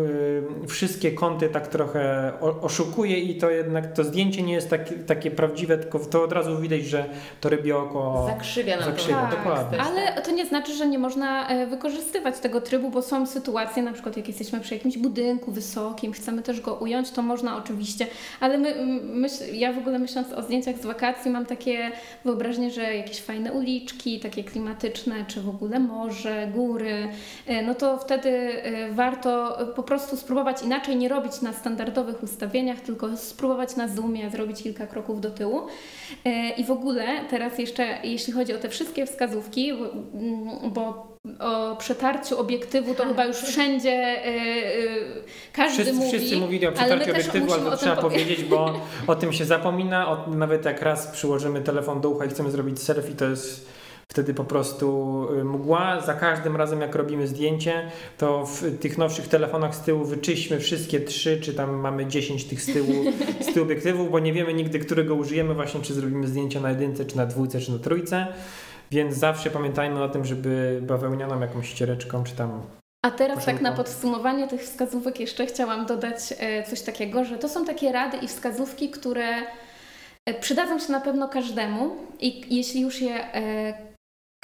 [0.64, 5.30] y, wszystkie kąty tak trochę oszukuje i to jednak to zdjęcie nie jest tak, takie
[5.30, 7.04] prawdziwe, tylko to od razu widać, że
[7.40, 9.80] to rybie oko zakrzywia nam zakrzywia, tak, dokładnie.
[9.80, 13.92] Ale to nie znaczy, że nie można e, wykorzystywać tego trybu, bo są sytuacje, na
[13.92, 18.06] przykład jak jesteśmy przy jakimś budynku wysokim, chcemy też go ująć, to można oczywiście,
[18.40, 21.73] ale my, myśl, ja w ogóle myśląc o zdjęciach z wakacji mam takie
[22.24, 27.08] wyobraźnie, że jakieś fajne uliczki, takie klimatyczne, czy w ogóle morze, góry,
[27.46, 32.80] e, no to wtedy e, warto po prostu spróbować inaczej, nie robić na standardowych ustawieniach,
[32.80, 35.60] tylko spróbować na zoomie, zrobić kilka kroków do tyłu.
[36.24, 39.72] E, I w ogóle teraz jeszcze, jeśli chodzi o te wszystkie wskazówki,
[40.74, 43.08] bo o przetarciu obiektywu to tak.
[43.08, 46.18] chyba już wszędzie yy, każdy wszyscy, mówi.
[46.18, 50.08] Wszyscy mówili o przetarciu obiektywu, ale to trzeba powiedzieć, bo o tym się zapomina.
[50.08, 53.74] O, nawet jak raz przyłożymy telefon do ucha i chcemy zrobić selfie, to jest
[54.08, 56.00] wtedy po prostu y, mgła.
[56.00, 61.00] Za każdym razem, jak robimy zdjęcie, to w tych nowszych telefonach z tyłu wyczyśmy wszystkie
[61.00, 63.04] trzy, czy tam mamy 10 tych z tyłu,
[63.40, 67.04] z tyłu obiektywów, bo nie wiemy nigdy, którego użyjemy, właśnie czy zrobimy zdjęcie na jedynce,
[67.04, 68.26] czy na dwójce, czy na trójce.
[68.90, 72.62] Więc zawsze pamiętajmy o tym, żeby bawełnianą jakąś ściereczką, czy tam
[73.04, 77.48] a teraz tak na podsumowanie tych wskazówek jeszcze chciałam dodać e, coś takiego, że to
[77.48, 79.26] są takie rady i wskazówki, które
[80.26, 83.93] e, przydadzą się na pewno każdemu i jeśli już je e,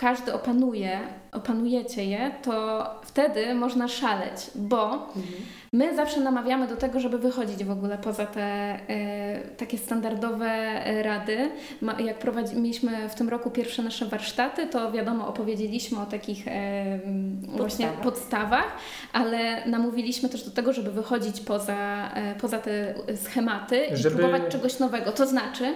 [0.00, 0.98] każdy opanuje,
[1.32, 5.24] opanujecie je, to wtedy można szaleć, bo Mhm.
[5.72, 11.50] my zawsze namawiamy do tego, żeby wychodzić w ogóle poza te e, takie standardowe rady.
[11.80, 16.48] Ma, jak prowadzi, mieliśmy w tym roku pierwsze nasze warsztaty, to wiadomo, opowiedzieliśmy o takich
[16.48, 18.02] m, właśnie Podstawach.
[18.04, 18.72] podstawach,
[19.12, 24.42] ale namówiliśmy też do tego, żeby wychodzić poza, e, poza te schematy i Żeby- próbować
[24.48, 25.12] czegoś nowego.
[25.12, 25.74] To znaczy,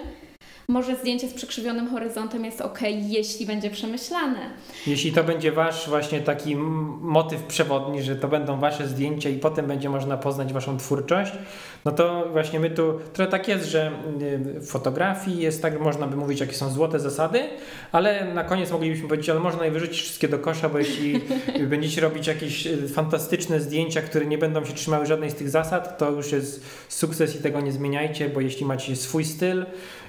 [0.69, 4.51] może zdjęcie z przekrzywionym horyzontem jest ok, jeśli będzie przemyślane.
[4.87, 6.57] Jeśli to będzie wasz właśnie taki
[7.01, 11.33] motyw przewodni, że to będą wasze zdjęcia i potem będzie można poznać waszą twórczość,
[11.85, 16.07] no to właśnie my tu, trochę tak jest, że y, w fotografii jest tak, można
[16.07, 17.41] by mówić, jakie są złote zasady,
[17.93, 21.21] ale na koniec moglibyśmy powiedzieć, ale można je wyrzucić wszystkie do kosza, bo jeśli
[21.67, 25.99] będziecie robić jakieś y, fantastyczne zdjęcia, które nie będą się trzymały żadnej z tych zasad,
[25.99, 29.67] to już jest sukces i tego nie zmieniajcie, bo jeśli macie swój styl,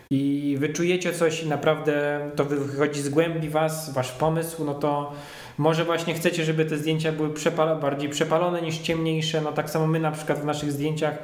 [0.09, 5.13] i wyczujecie coś i naprawdę to wychodzi z głębi was, wasz pomysł, no to
[5.57, 9.41] może właśnie chcecie, żeby te zdjęcia były przepala, bardziej przepalone niż ciemniejsze.
[9.41, 11.17] No tak samo my na przykład w naszych zdjęciach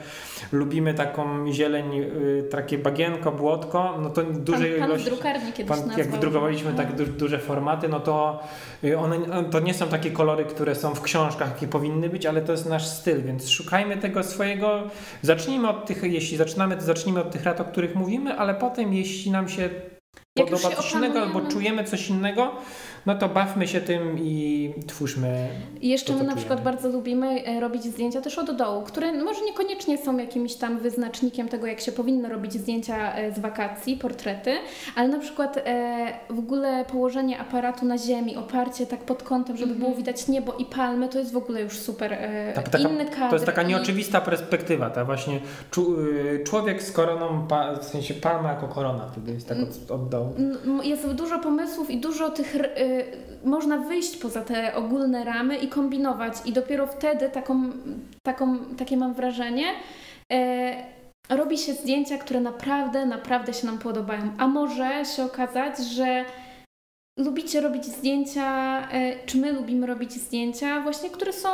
[0.51, 5.09] lubimy taką zieleń, y, takie bagienko, błotko, no to dużej pan, pan ilości.
[5.09, 8.43] drukarni kiedyś Pan, jak wydrukowaliśmy tak du, duże formaty, no to
[8.83, 12.41] y, one to nie są takie kolory, które są w książkach, jakie powinny być, ale
[12.41, 14.83] to jest nasz styl, więc szukajmy tego swojego.
[15.21, 18.93] Zacznijmy od tych, jeśli zaczynamy, to zacznijmy od tych rat, o których mówimy, ale potem,
[18.93, 19.69] jeśli nam się
[20.35, 22.51] Jak podoba coś innego albo czujemy coś innego,
[23.05, 25.47] no to bawmy się tym i twórzmy.
[25.81, 26.77] I jeszcze to, my na przykład czujemy.
[26.77, 31.47] bardzo lubimy e, robić zdjęcia też od dołu, które może niekoniecznie są jakimś tam wyznacznikiem
[31.47, 34.51] tego, jak się powinno robić zdjęcia e, z wakacji, portrety,
[34.95, 39.75] ale na przykład e, w ogóle położenie aparatu na ziemi, oparcie tak pod kątem, żeby
[39.75, 43.05] było widać niebo i palmy, to jest w ogóle już super e, Ta- taka- inny
[43.05, 43.29] kadr.
[43.29, 45.39] To jest taka i- nieoczywista perspektywa, ta właśnie
[45.71, 49.91] czu, y, człowiek z koroną, pa, w sensie palma jako korona, wtedy jest tak od,
[49.91, 50.33] od dołu.
[50.37, 52.55] N- Jest dużo pomysłów i dużo tych.
[52.99, 57.71] Y, można wyjść poza te ogólne ramy i kombinować, i dopiero wtedy taką,
[58.23, 59.65] taką, takie mam wrażenie.
[60.31, 60.83] E,
[61.29, 64.33] robi się zdjęcia, które naprawdę, naprawdę się nam podobają.
[64.37, 66.25] A może się okazać, że
[67.19, 71.49] lubicie robić zdjęcia, e, czy my lubimy robić zdjęcia, właśnie, które są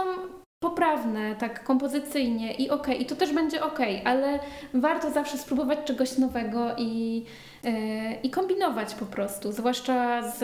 [0.59, 4.39] poprawne, tak kompozycyjnie i okej, i to też będzie okej, ale
[4.73, 7.25] warto zawsze spróbować czegoś nowego i,
[7.63, 10.43] e, i kombinować po prostu, zwłaszcza z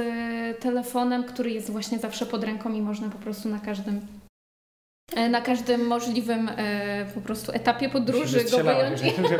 [0.60, 4.02] telefonem, który jest właśnie zawsze pod ręką i można po prostu na każdym
[5.16, 9.00] e, na każdym możliwym e, po prostu etapie podróży go wyjąć.
[9.00, 9.38] że, że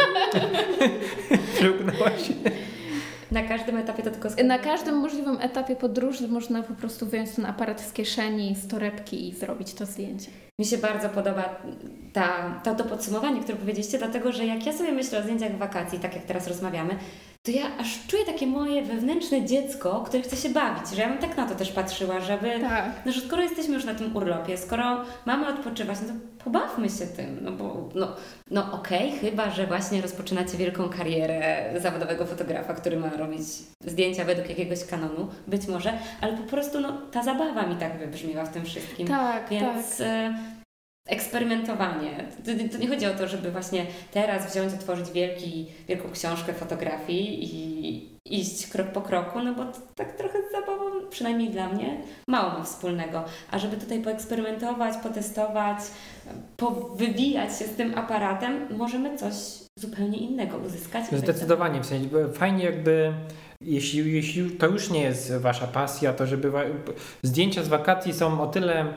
[1.56, 2.30] Przełknęłaś.
[3.34, 4.30] Na każdym etapie to tylko.
[4.44, 9.30] Na każdym możliwym etapie podróży można po prostu wyjąć ten aparat z kieszeni, z torebki
[9.30, 10.32] i zrobić to zdjęcie.
[10.60, 11.62] Mi się bardzo podoba
[12.14, 15.58] ta, to, to podsumowanie, które powiedzieliście, dlatego że jak ja sobie myślę o zdjęciach w
[15.58, 16.96] wakacji, tak jak teraz rozmawiamy,
[17.46, 21.18] to ja aż czuję takie moje wewnętrzne dziecko, które chce się bawić, że ja bym
[21.18, 22.60] tak na to też patrzyła, żeby...
[22.60, 22.92] Tak.
[23.06, 27.08] No, że skoro jesteśmy już na tym urlopie, skoro mamy odpoczywać, no to pobawmy się
[27.08, 28.16] tym, no bo no,
[28.52, 33.48] no okej, chyba, że właśnie rozpoczynacie wielką karierę zawodowego fotografa, który ma robić
[33.86, 38.46] zdjęcia według jakiegoś kanonu, być może, ale po prostu no, ta zabawa mi tak wybrzmiewa
[38.46, 39.08] w tym wszystkim.
[39.08, 40.08] Tak, Więc tak.
[40.08, 40.63] e,
[41.08, 42.28] eksperymentowanie.
[42.46, 47.44] To, to nie chodzi o to, żeby właśnie teraz wziąć, otworzyć wielki, wielką książkę fotografii
[47.44, 52.02] i iść krok po kroku, no bo to tak trochę z zabawą, przynajmniej dla mnie,
[52.28, 53.24] mało ma wspólnego.
[53.52, 55.78] A żeby tutaj poeksperymentować, potestować,
[56.58, 59.34] powybijać się z tym aparatem, możemy coś
[59.80, 61.06] zupełnie innego uzyskać.
[61.12, 63.14] Zdecydowanie, w sensie fajnie jakby,
[63.62, 66.52] jeśli, jeśli to już nie jest wasza pasja, to żeby
[67.24, 68.94] zdjęcia z wakacji są o tyle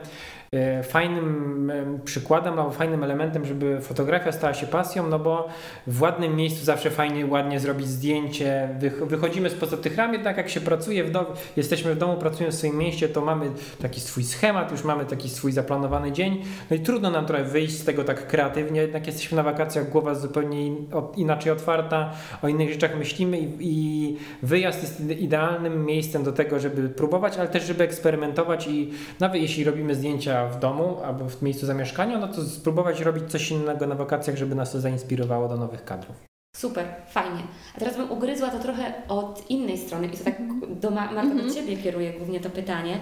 [0.83, 5.47] fajnym em, przykładem albo fajnym elementem, żeby fotografia stała się pasją, no bo
[5.87, 10.49] w ładnym miejscu zawsze fajnie, ładnie zrobić zdjęcie, Wych, wychodzimy spoza tych ram, jednak jak
[10.49, 14.23] się pracuje w domu, jesteśmy w domu, pracujemy w swoim mieście, to mamy taki swój
[14.23, 18.03] schemat, już mamy taki swój zaplanowany dzień, no i trudno nam trochę wyjść z tego
[18.03, 20.71] tak kreatywnie, jednak jesteśmy na wakacjach, głowa zupełnie
[21.15, 26.59] inaczej otwarta, o innych rzeczach myślimy i, i wyjazd jest ide- idealnym miejscem do tego,
[26.59, 31.41] żeby próbować, ale też żeby eksperymentować i nawet jeśli robimy zdjęcia w domu albo w
[31.41, 35.57] miejscu zamieszkania, no to spróbować robić coś innego na wakacjach, żeby nas to zainspirowało do
[35.57, 36.15] nowych kadrów.
[36.55, 37.41] Super, fajnie.
[37.75, 40.79] A teraz bym ugryzła to trochę od innej strony i to tak Mhm.
[40.79, 41.47] do Ma- Marta, Mhm.
[41.47, 42.99] do Ciebie kieruję głównie to pytanie,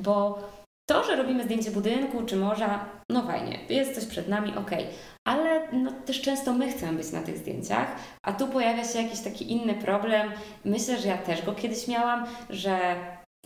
[0.00, 0.38] bo
[0.90, 4.86] to, że robimy zdjęcie budynku czy morza, no fajnie, jest coś przed nami, okej,
[5.28, 7.88] ale no, też często my chcemy być na tych zdjęciach,
[8.22, 10.30] a tu pojawia się jakiś taki inny problem.
[10.64, 12.78] Myślę, że ja też go kiedyś miałam, że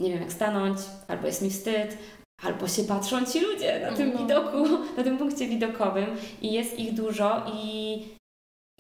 [0.01, 1.99] nie wiem jak stanąć, albo jest mi wstyd,
[2.43, 4.19] albo się patrzą ci ludzie na tym No.
[4.19, 4.57] widoku,
[4.97, 6.07] na tym punkcie widokowym
[6.43, 8.03] i jest ich dużo i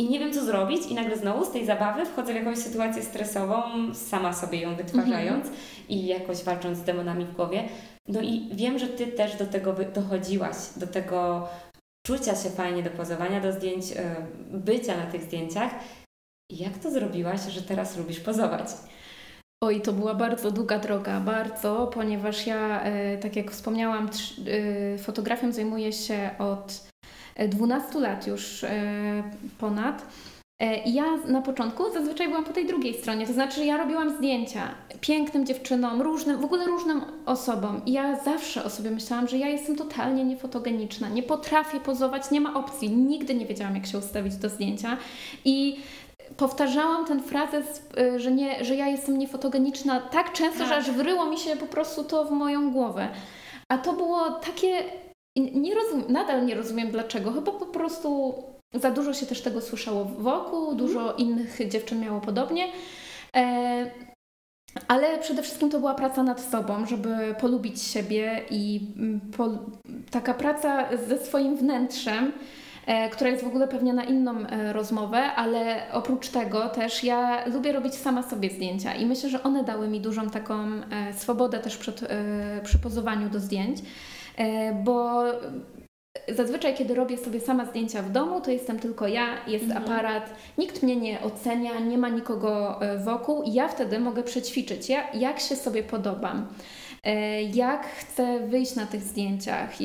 [0.01, 3.03] i nie wiem co zrobić i nagle znowu z tej zabawy wchodzę w jakąś sytuację
[3.03, 3.63] stresową,
[3.95, 5.57] sama sobie ją wytwarzając Mhm.
[5.89, 7.69] i jakoś walcząc z demonami w głowie.
[8.09, 11.49] No i wiem, że Ty też do tego dochodziłaś, do tego
[12.07, 14.17] czucia się fajnie do pozowania, do zdjęć, e,
[14.51, 15.75] bycia na tych zdjęciach.
[16.51, 18.67] Jak to zrobiłaś, że teraz lubisz pozować?
[19.65, 24.11] Oj, to była bardzo długa droga, bardzo, ponieważ ja, e, tak jak wspomniałam,
[24.95, 26.85] e, fotografią zajmuję się od
[27.35, 28.71] e, 12 lat już e,
[29.59, 30.07] ponad.
[30.61, 34.75] E, ja na początku zazwyczaj byłam po tej drugiej stronie, to znaczy ja robiłam zdjęcia
[35.01, 37.81] pięknym dziewczynom, różnym, w ogóle różnym osobom.
[37.87, 42.41] I ja zawsze o sobie myślałam, że ja jestem totalnie niefotogeniczna, nie potrafię pozować, nie
[42.41, 42.91] ma opcji.
[42.91, 44.97] Nigdy nie wiedziałam, jak się ustawić do zdjęcia.
[45.45, 45.77] I
[46.37, 50.69] powtarzałam ten frazes, y, że, nie, że ja jestem niefotogeniczna tak często, Tak.
[50.69, 53.09] że aż wryło mi się po prostu to w moją głowę.
[53.69, 54.85] A to było takie.
[55.37, 57.33] Nie rozumiem, nadal nie rozumiem dlaczego.
[57.33, 58.35] Chyba po prostu
[58.75, 62.69] za dużo się też tego słyszało wokół, dużo innych dziewczyn miało podobnie.
[63.37, 63.91] E,
[64.89, 69.49] ale przede wszystkim to była praca nad sobą, żeby polubić siebie i mm, po,
[70.11, 72.33] taka praca ze swoim wnętrzem,
[73.13, 77.73] która jest w ogóle pewnie na inną e, rozmowę, ale oprócz tego też ja lubię
[77.73, 80.55] robić sama sobie zdjęcia i myślę, że one dały mi dużą taką
[80.91, 82.07] e, swobodę też przed, e,
[82.65, 83.79] przy pozowaniu do zdjęć,
[84.37, 85.23] e, bo
[86.29, 89.83] Zazwyczaj, kiedy robię sobie sama zdjęcia w domu, to jestem tylko ja, jest Mhm.
[89.85, 94.89] aparat, nikt mnie nie ocenia, nie ma nikogo e, wokół i ja wtedy mogę przećwiczyć,
[94.89, 96.80] ja, jak się sobie podobam, e,
[97.53, 99.85] jak chcę wyjść na tych zdjęciach, e,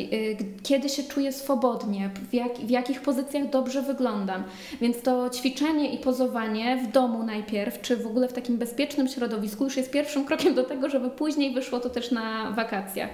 [0.63, 4.43] kiedy się czuję swobodnie, w, jak, w jakich pozycjach dobrze wyglądam.
[4.81, 9.63] Więc to ćwiczenie i pozowanie w domu najpierw, czy w ogóle w takim bezpiecznym środowisku
[9.63, 13.09] już jest pierwszym krokiem do tego, żeby później wyszło to też na wakacjach.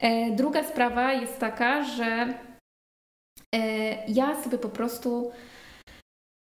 [0.00, 2.34] E, Druga sprawa jest taka, że
[3.54, 3.60] e,
[4.08, 5.30] ja sobie po prostu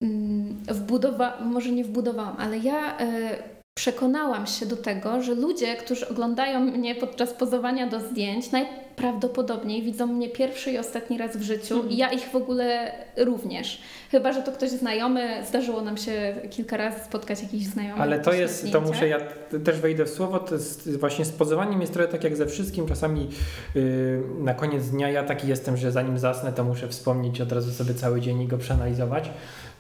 [0.03, 6.09] mm, wbudowałam, może nie wbudowałam, ale ja e, przekonałam się do tego, że ludzie, którzy
[6.09, 11.85] oglądają mnie podczas pozowania do zdjęć, najprawdopodobniej widzą mnie pierwszy i ostatni raz w życiu
[11.89, 13.81] i ja ich w ogóle również.
[14.11, 18.03] Chyba, że to ktoś znajomy, zdarzyło nam się kilka razy spotkać jakiś znajomy.
[18.03, 19.21] Ale to jest, to muszę, ja
[19.65, 22.89] też wejdę w słowo, to jest właśnie z pozowaniem jest trochę tak jak ze wszystkim,
[22.89, 23.29] czasami
[23.75, 27.73] yy, na koniec dnia ja taki jestem, że zanim zasnę, to muszę wspomnieć od razu
[27.73, 29.31] sobie cały dzień i go przeanalizować.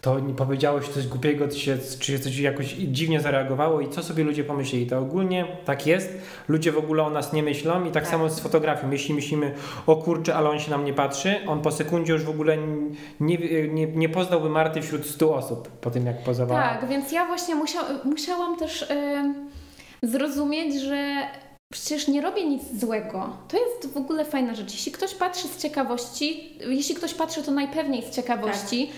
[0.05, 4.25] To nie powiedziałeś coś głupiego, czy, się, czy coś jakoś dziwnie zareagowało i co sobie
[4.25, 4.87] ludzie pomyśleli.
[4.87, 8.07] To ogólnie tak jest, ludzie w ogóle o nas nie myślą i tak, Tak.
[8.09, 8.90] samo z fotografią.
[8.90, 9.55] Jeśli myślimy,
[9.87, 12.57] o kurczę, ale on się nam nie patrzy, on po sekundzie już w ogóle
[13.21, 13.38] nie,
[13.69, 16.61] nie, nie poznałby Marty wśród 100 osób po tym, jak pozowała.
[16.61, 19.51] Tak, więc ja właśnie musiał, musiałam też em,
[20.03, 21.14] zrozumieć, że
[21.75, 23.37] przecież nie robię nic złego.
[23.49, 24.73] To jest w ogóle fajna rzecz.
[24.73, 28.91] Jeśli ktoś patrzy z ciekawości, jeśli ktoś patrzy, to najpewniej z ciekawości,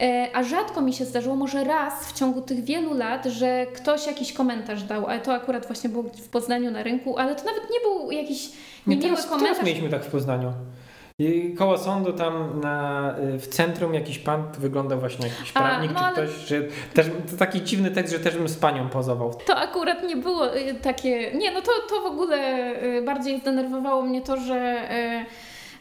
[0.00, 4.06] e, a rzadko mi się zdarzyło, może raz w ciągu tych wielu lat, że ktoś
[4.06, 7.62] jakiś komentarz dał, ale to akurat właśnie było w Poznaniu na rynku, ale to nawet
[7.62, 8.48] nie był jakiś
[8.86, 9.52] Nie, niemiły teraz, komentarz.
[9.52, 10.52] teraz mieliśmy tak w Poznaniu.
[11.22, 15.60] I koło sądu tam na, y, w centrum jakiś pan wyglądał właśnie jak jakiś A,
[15.60, 16.62] prawnik no czy ale- ktoś, że
[16.94, 19.34] też, to taki dziwny tekst, że też bym z panią pozował.
[19.46, 21.32] To akurat nie było y, takie.
[21.34, 22.36] Nie, no to, to w ogóle
[22.82, 24.88] y, bardziej zdenerwowało mnie to, że,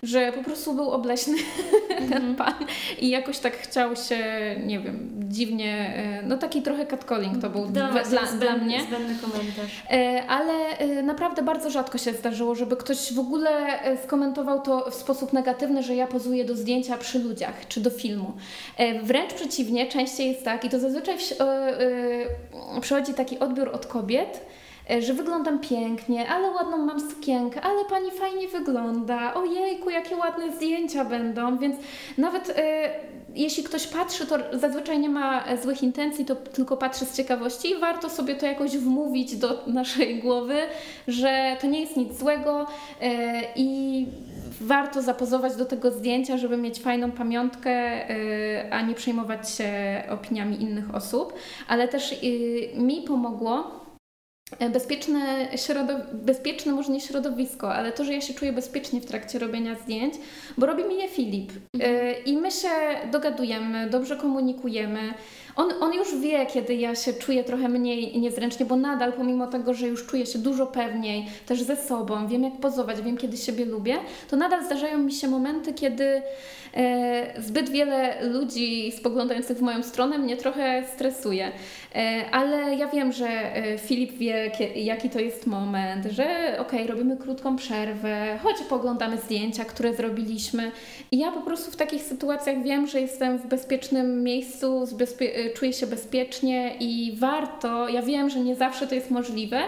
[0.04, 1.38] że po prostu był obleśny
[2.12, 2.54] ten pan
[3.00, 4.18] i jakoś tak chciał się,
[4.66, 5.94] nie wiem, dziwnie.
[6.24, 8.82] y, No taki trochę catcalling to był No dla, zbędny, dla mnie.
[8.82, 9.84] Zbędny komentarz.
[9.92, 14.92] E, Ale e, naprawdę bardzo rzadko się zdarzyło, żeby ktoś w ogóle e, skomentował to
[14.92, 18.32] w sposób negatywny, że ja pozuję do zdjęcia przy ludziach czy do filmu.
[18.78, 21.44] E, Wręcz przeciwnie, częściej jest tak, i to zazwyczaj e,
[22.78, 24.61] e, przychodzi taki odbiór od kobiet, e,
[25.00, 31.06] że wyglądam pięknie, ale ładną mam sukienkę, ale pani fajnie wygląda, ojejku, jakie ładne zdjęcia
[31.06, 31.76] będą, więc
[32.18, 32.90] nawet e,
[33.36, 37.72] jeśli ktoś patrzy, to zazwyczaj nie ma e, złych intencji, to tylko patrzy z ciekawości.
[37.72, 40.56] I warto sobie to jakoś wmówić do naszej głowy,
[41.08, 42.66] że to nie jest nic złego
[43.02, 44.06] e, i
[44.62, 49.72] warto zapozować do tego zdjęcia, żeby mieć fajną pamiątkę, e, a nie przejmować się
[50.10, 51.34] opiniami innych osób,
[51.68, 52.16] ale też e,
[52.82, 53.81] mi pomogło e,
[54.60, 59.40] Bezpieczne, środow- bezpieczne może nie środowisko, ale to, że ja się czuję bezpiecznie w trakcie
[59.40, 60.14] robienia zdjęć,
[60.58, 61.52] bo robi mi je Filip.
[61.80, 62.70] E, I my się
[63.12, 65.00] dogadujemy, dobrze komunikujemy.
[65.56, 69.74] On, on już wie, kiedy ja się czuję trochę mniej niezręcznie, bo nadal, pomimo tego,
[69.74, 73.66] że już czuję się dużo pewniej, też ze sobą, wiem jak pozować, wiem kiedy siebie
[73.66, 73.98] lubię,
[74.30, 76.22] to nadal zdarzają mi się momenty, kiedy
[76.74, 81.52] e, zbyt wiele ludzi spoglądających w moją stronę mnie trochę stresuje.
[81.96, 87.18] E, ale ja wiem, że e, Filip wie jaki to jest moment, że okej, robimy
[87.18, 90.72] krótką przerwę, choć poglądamy zdjęcia, które zrobiliśmy.
[91.12, 94.88] I ja po prostu w takich sytuacjach wiem, że jestem w bezpiecznym miejscu,
[95.22, 99.62] y, czuję się bezpiecznie i warto, ja wiem, że nie zawsze to jest możliwe,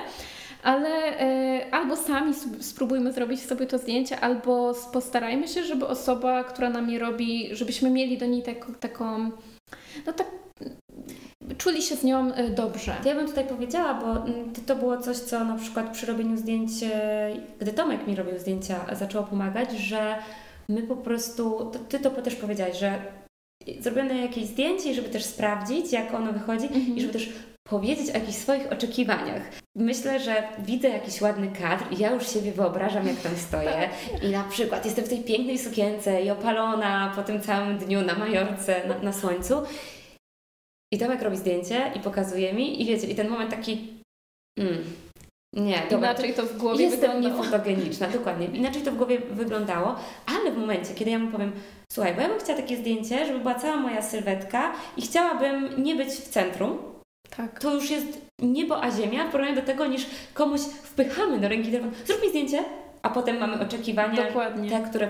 [0.64, 6.70] ale e, albo sami spróbujmy zrobić sobie to zdjęcie, albo postarajmy się, żeby osoba, która
[6.70, 9.32] nam je robi, żebyśmy mieli do niej tak, taką,
[10.06, 10.28] no tak,
[11.58, 12.96] czuli się z nią e, dobrze.
[13.06, 16.72] Ja bym tutaj powiedziała, bo mm, to- było coś, co na przykład przy robieniu zdjęć,
[16.84, 20.16] e, gdy Tomek mi robił zdjęcia, zaczęło pomagać, że
[20.70, 23.02] my po prostu, ty to też powiedziałaś, że
[23.80, 26.98] zrobione jakieś zdjęcie i żeby też sprawdzić, jak ono wychodzi Mhm.
[26.98, 27.30] i żeby też
[27.70, 29.42] powiedzieć o jakichś swoich oczekiwaniach.
[29.76, 33.90] Myślę, że widzę jakiś ładny kadr i ja już siebie wyobrażam, jak tam stoję
[34.24, 38.14] i na przykład jestem w tej pięknej sukience i opalona po tym całym dniu na
[38.16, 39.56] Majorce, na, na słońcu
[40.94, 43.88] i Tomek robi zdjęcie i pokazuje mi i wiecie, i ten moment taki
[44.60, 44.84] mm,
[45.56, 47.44] nie, dobra, Inaczej to w głowie Jestem wyglądało.
[47.44, 48.46] niefotogeniczna, dokładnie.
[48.48, 51.52] Inaczej to w głowie wyglądało, ale w momencie, kiedy ja mu powiem,
[51.94, 55.96] słuchaj, bo ja bym chciała takie zdjęcie, żeby była cała moja sylwetka i chciałabym nie
[55.96, 56.78] być w centrum,
[57.38, 57.60] Tak.
[57.60, 61.72] to już jest niebo a ziemia w porównaniu do tego, niż komuś wpychamy do ręki
[61.72, 62.64] telefon, zrób mi zdjęcie,
[63.02, 64.70] a potem mamy oczekiwania, Dokładnie.
[64.70, 65.08] te, które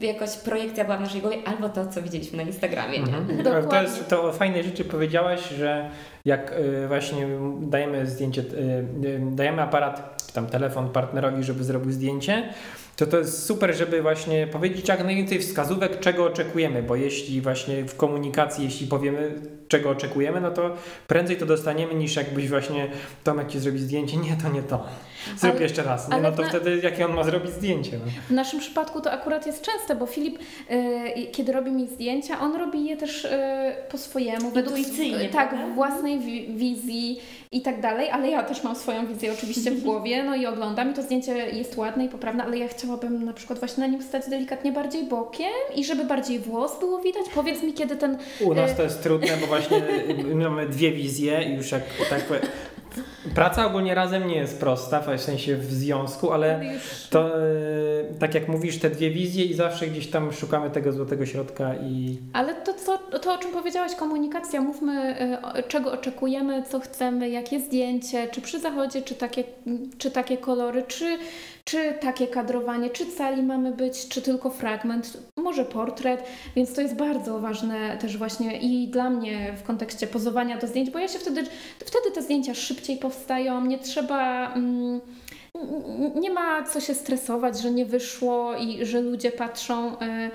[0.00, 2.98] jakoś projekcja była w naszej głowie, albo to, co widzieliśmy na Instagramie.
[2.98, 3.16] nie?
[3.16, 3.42] Mhm.
[3.42, 3.70] Dokładnie.
[3.70, 5.90] To, jest, to o fajnej rzeczy powiedziałaś, że
[6.24, 7.26] jak y, właśnie
[7.60, 12.48] dajemy zdjęcie, y, y, dajemy aparat, czy tam telefon partnerowi, żeby zrobił zdjęcie,
[12.96, 17.84] to to jest super, żeby właśnie powiedzieć jak najwięcej wskazówek, czego oczekujemy, bo jeśli właśnie
[17.84, 19.34] w komunikacji, jeśli powiemy,
[19.68, 20.70] czego oczekujemy, no to
[21.06, 22.88] prędzej to dostaniemy niż jakbyś właśnie
[23.24, 24.84] Tomek ci zrobi zdjęcie, nie, to nie to.
[25.36, 26.08] Zrób Ale- jeszcze raz.
[26.08, 27.98] Nie, no to na- wtedy jakie on ma zrobić zdjęcie?
[28.04, 28.10] No.
[28.28, 30.38] W naszym przypadku to akurat jest częste, bo Filip,
[30.70, 35.28] e, kiedy robi mi zdjęcia, on robi je też e, po swojemu, według Intuicyjnie, e,
[35.28, 35.74] tak, prawda?
[35.74, 37.20] własnej wi- wizji
[37.52, 40.90] i tak dalej, ale ja też mam swoją wizję oczywiście w głowie, no i oglądam
[40.90, 44.02] i to zdjęcie jest ładne i poprawne, ale ja chciałabym na przykład właśnie na nim
[44.02, 47.22] stać delikatnie bardziej bokiem i żeby bardziej włos było widać.
[47.34, 49.82] Powiedz mi, kiedy ten U nas Y- to jest trudne, bo właśnie
[50.30, 52.42] y, mamy dwie wizje i już jak tak powiem,
[53.34, 57.08] Praca ogólnie razem nie jest prosta, w sensie w związku, ale już.
[57.10, 61.26] to y, tak jak mówisz, te dwie wizje i zawsze gdzieś tam szukamy tego złotego
[61.26, 66.80] środka i Ale to, co, to, o czym powiedziałaś, komunikacja, mówmy, o- czego oczekujemy, co
[66.80, 69.44] chcemy, jakie zdjęcie, czy przy zachodzie, czy takie,
[69.98, 71.18] czy takie kolory, czy,
[71.68, 76.24] czy takie kadrowanie, czy cali mamy być, czy tylko fragment, może portret,
[76.56, 80.90] więc to jest bardzo ważne też właśnie i dla mnie w kontekście pozowania do zdjęć,
[80.90, 81.42] bo ja się wtedy,
[81.78, 84.52] wtedy te zdjęcia szybciej powstają, nie trzeba...
[84.54, 85.00] Mm,
[86.14, 89.98] nie ma co się stresować, że nie wyszło i że ludzie patrzą.
[89.98, 90.30] e,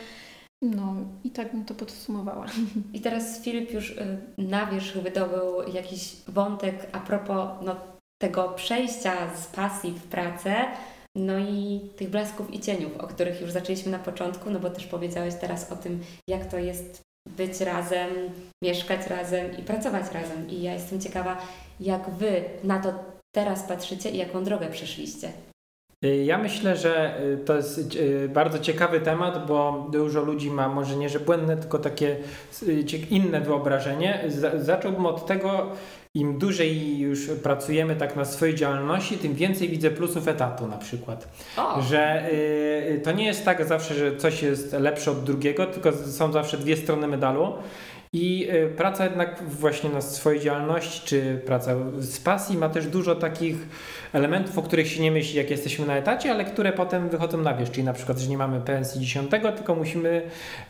[0.62, 2.46] No i tak bym to podsumowała.
[2.94, 7.76] I teraz Filip już y, na wierzch wydobył jakiś wątek a propos no,
[8.22, 10.56] tego przejścia z pasji w pracę,
[11.16, 14.88] no i tych blasków i cieniów, o których już zaczęliśmy na początku, no bo też
[14.88, 17.02] powiedziałeś teraz o tym, jak to jest
[17.38, 18.10] być razem,
[18.64, 20.50] mieszkać razem i pracować razem.
[20.50, 21.38] I ja jestem ciekawa,
[21.80, 22.94] jak Wy na to
[23.36, 25.32] teraz patrzycie i jaką drogę przeszliście.
[26.04, 30.70] Y, Ja myślę, że y, to jest y, bardzo ciekawy temat, bo dużo ludzi ma
[30.70, 32.16] może nie, że błędne, tylko takie
[33.10, 34.24] inne wyobrażenie.
[34.28, 35.70] Za- Zacząłbym od tego,
[36.16, 41.28] im dłużej już pracujemy tak na swojej działalności, tym więcej widzę plusów etatu na przykład.
[41.58, 41.82] O!
[41.82, 46.32] Że y, to nie jest tak zawsze, że coś jest lepsze od drugiego, tylko są
[46.32, 47.54] zawsze dwie strony medalu.
[48.16, 53.16] I y, praca jednak właśnie na swojej działalności, czy praca z pasji ma też dużo
[53.16, 53.56] takich
[54.14, 57.54] elementów, o których się nie myśli, jak jesteśmy na etacie, ale które potem wychodzą na
[57.54, 57.72] wierzch.
[57.72, 60.22] Czyli na przykład, że nie mamy pensji dziesiątego, tylko musimy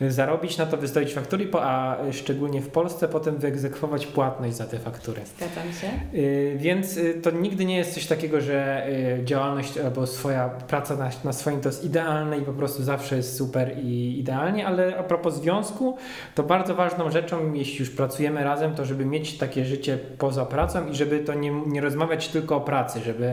[0.02, 4.80] y, zarobić na to, wystawić faktury, a szczególnie w Polsce potem wyegzekwować płatność za te
[4.80, 5.22] faktury.
[5.38, 6.18] Zgadzam się.
[6.20, 8.88] Y, Więc y, to nigdy nie jest coś takiego, że
[9.24, 13.38] działalność albo swoja praca na, na swoim to jest idealne i po prostu zawsze jest
[13.38, 15.98] super i idealnie, ale a propos związku,
[16.36, 20.88] to bardzo ważną rzeczą, jeśli już pracujemy razem, to żeby mieć takie życie poza pracą
[20.88, 23.33] i żeby to nie, nie rozmawiać tylko o pracy, żeby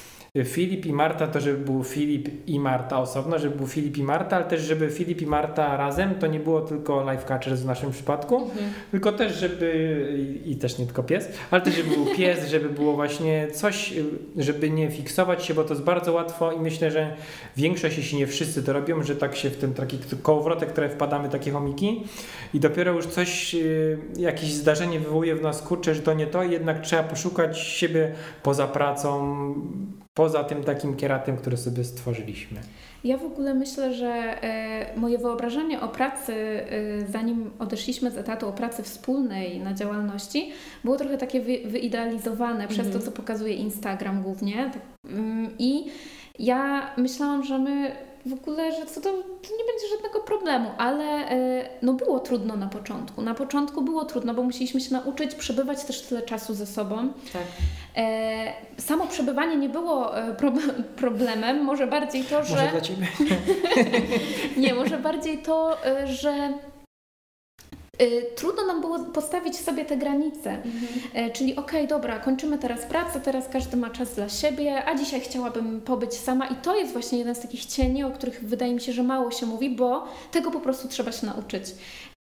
[0.45, 4.35] Filip i Marta to żeby był Filip i Marta osobno, żeby był Filip i Marta,
[4.35, 7.91] ale też żeby Filip i Marta razem to nie było tylko life catchers w naszym
[7.91, 8.71] przypadku, Mhm.
[8.91, 12.93] tylko też, żeby, i też nie tylko pies, ale też, żeby był pies, żeby było
[12.93, 13.93] właśnie coś,
[14.37, 17.15] żeby nie fiksować się, bo to jest bardzo łatwo i myślę, że
[17.57, 21.29] większość, jeśli nie wszyscy to robią, że tak się w ten taki kołowrotek, które wpadamy,
[21.29, 22.03] takie chomiki
[22.53, 26.43] i dopiero już coś, y, jakieś zdarzenie wywołuje w nas, kurczę, że to nie to,
[26.43, 28.11] jednak trzeba poszukać siebie
[28.43, 29.53] poza pracą,
[30.13, 32.59] poza tym takim kieratem, który sobie stworzyliśmy?
[33.03, 34.07] Ja w ogóle myślę, że
[34.43, 36.65] e, moje wyobrażenie o pracy, e,
[37.11, 40.51] zanim odeszliśmy z etatu o pracy wspólnej na działalności,
[40.83, 43.05] było trochę takie wy, wyidealizowane przez to, Mhm.
[43.05, 44.69] co pokazuje Instagram głównie.
[44.73, 44.81] Tak,
[45.13, 45.85] mm, I
[46.39, 47.91] ja myślałam, że my
[48.25, 52.55] w ogóle, że co to, to nie będzie żadnego problemu, ale e, no było trudno
[52.55, 53.21] na początku.
[53.21, 57.13] Na początku było trudno, bo musieliśmy się nauczyć przebywać też tyle czasu ze sobą.
[57.33, 57.41] Tak.
[57.95, 60.51] E, samo przebywanie nie było e, pro,
[60.95, 62.55] problemem, może bardziej to, że...
[62.55, 63.07] Może dla Ciebie?
[64.57, 66.53] Nie, może bardziej to, że
[68.35, 70.57] trudno nam było postawić sobie te granice.
[71.13, 75.21] E, Czyli okej, dobra, kończymy teraz pracę, teraz każdy ma czas dla siebie, a dzisiaj
[75.21, 78.81] chciałabym pobyć sama i to jest właśnie jeden z takich cieni, o których wydaje mi
[78.81, 81.63] się, że mało się mówi, bo tego po prostu trzeba się nauczyć.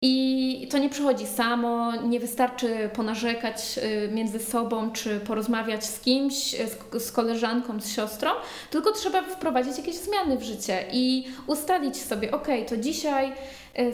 [0.03, 6.55] I to nie przychodzi samo, nie wystarczy ponarzekać y, między sobą, czy porozmawiać z kimś,
[6.95, 8.31] y, z, koleżanką, z siostrą,
[8.71, 13.35] tylko trzeba wprowadzić jakieś zmiany w życie i ustalić sobie, ok, to dzisiaj y,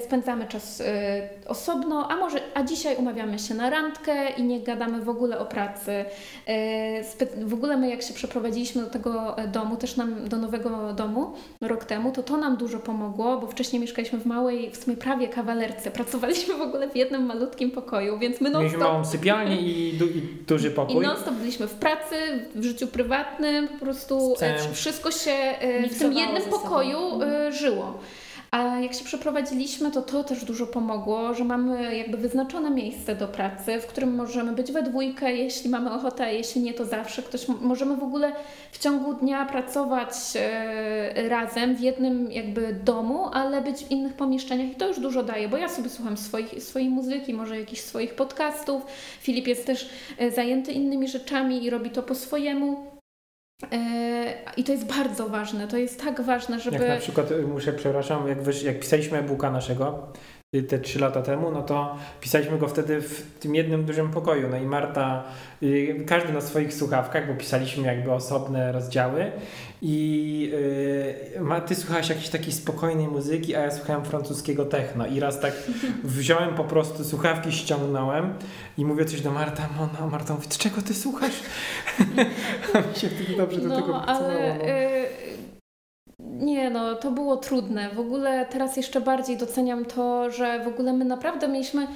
[0.04, 0.84] spędzamy czas y,
[1.46, 5.44] osobno, a może, a dzisiaj umawiamy się na randkę i nie gadamy w ogóle o
[5.46, 6.04] pracy.
[7.02, 10.92] Spe- W ogóle my jak się przeprowadziliśmy do tego e, domu, też nam do nowego
[10.92, 14.96] domu rok temu, to to nam dużo pomogło, bo wcześniej mieszkaliśmy w małej, w sumie
[14.96, 15.90] prawie kawalerce.
[15.90, 20.06] Pracowaliśmy w ogóle w jednym malutkim pokoju, więc my non Mieliśmy małą sypialnię i, du,
[20.06, 21.06] i duży i pokój.
[21.06, 22.14] non-stop byliśmy w pracy,
[22.54, 26.58] w życiu prywatnym, po prostu e, wszystko się e, w tym jednym sobą.
[26.58, 27.98] pokoju e, żyło.
[28.56, 33.28] A jak się przeprowadziliśmy, to to też dużo pomogło, że mamy jakby wyznaczone miejsce do
[33.28, 37.22] pracy, w którym możemy być we dwójkę, jeśli mamy ochotę, a jeśli nie, to zawsze
[37.22, 38.32] ktoś możemy w ogóle
[38.72, 44.68] w ciągu dnia pracować e, razem w jednym jakby domu, ale być w innych pomieszczeniach
[44.68, 48.14] i to już dużo daje, bo ja sobie słucham swoich, swojej muzyki, może jakichś swoich
[48.14, 48.82] podcastów.
[49.20, 49.88] Filip jest też
[50.18, 52.95] e, zajęty innymi rzeczami i robi to po swojemu.
[53.72, 56.76] E, I to jest bardzo ważne, to jest tak ważne, żeby...
[56.76, 60.12] Jak na przykład, y, muszę, przepraszam, jak, jak pisaliśmy e-booka naszego
[60.62, 64.48] te trzy lata temu, no to pisaliśmy go wtedy w tym jednym dużym pokoju.
[64.48, 65.24] No i Marta,
[65.62, 69.32] y, każdy na swoich słuchawkach, bo pisaliśmy jakby osobne rozdziały
[69.82, 70.50] i
[71.36, 75.40] y, ma, ty słuchałaś jakiejś takiej spokojnej muzyki, a ja słuchałem francuskiego techno i raz
[75.40, 75.52] tak
[76.04, 78.34] wziąłem po prostu słuchawki, ściągnąłem
[78.78, 81.40] i mówię coś do Marta, no, no Marta mówi, czego ty słuchasz?
[82.74, 85.25] A mi się wtedy dobrze do tego No, pasowało, ale no.
[86.18, 87.90] Nie no, to było trudne.
[87.94, 91.86] W ogóle teraz jeszcze bardziej doceniam to, że w ogóle my naprawdę mieliśmy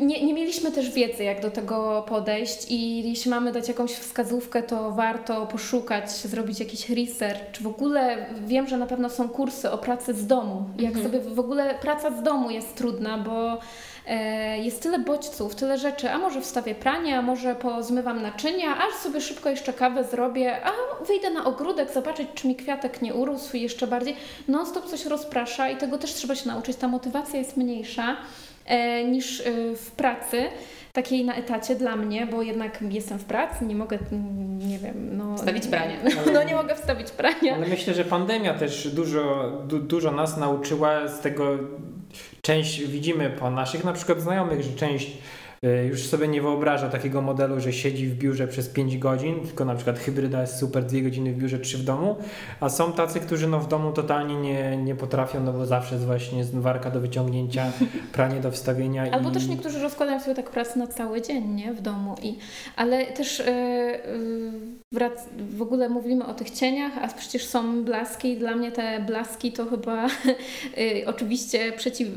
[0.00, 4.62] nie, nie mieliśmy też wiedzy, jak do tego podejść i jeśli mamy dać jakąś wskazówkę,
[4.62, 7.62] to warto poszukać, zrobić jakiś research.
[7.62, 10.64] W ogóle wiem, że na pewno są kursy o pracy z domu.
[10.78, 11.06] Jak Mhm.
[11.06, 13.58] sobie w ogóle praca z domu jest trudna, bo
[14.62, 19.20] jest tyle bodźców, tyle rzeczy, a może wstawię pranie, a może pozmywam naczynia, aż sobie
[19.20, 20.72] szybko jeszcze kawę zrobię, a
[21.04, 24.16] wyjdę na ogródek zobaczyć, czy mi kwiatek nie urósł i jeszcze bardziej.
[24.48, 26.76] Non stop coś rozprasza i tego też trzeba się nauczyć.
[26.76, 28.16] Ta motywacja jest mniejsza
[28.66, 29.44] e, niż e,
[29.76, 30.42] w pracy,
[30.92, 35.16] takiej na etacie dla mnie, bo jednak jestem w pracy, nie mogę, mm, nie wiem,
[35.16, 35.36] no...
[35.36, 35.96] Wstawić pranie.
[36.34, 37.54] No nie mogę wstawić prania.
[37.54, 41.58] Ale myślę, że pandemia też dużo, du, dużo nas nauczyła z tego.
[42.46, 45.10] Część widzimy po naszych na przykład znajomych, że część
[45.90, 49.74] już sobie nie wyobraża takiego modelu, że siedzi w biurze przez 5 godzin, tylko na
[49.74, 52.16] przykład hybryda jest super, 2 godziny w biurze, 3 w domu,
[52.60, 56.06] a są tacy, którzy no w domu totalnie nie, nie potrafią, no bo zawsze jest
[56.06, 57.72] właśnie zmywarka do wyciągnięcia,
[58.12, 59.10] pranie do wstawienia.
[59.12, 59.32] Albo i...
[59.32, 61.74] też niektórzy rozkładają sobie tak pracę na cały dzień, nie?
[61.74, 62.14] W domu.
[62.22, 62.38] I,
[62.76, 68.56] ale też yy, w ogóle mówimy o tych cieniach, a przecież są blaski i dla
[68.56, 70.06] mnie te blaski to chyba
[70.76, 72.08] yy, oczywiście przeciw,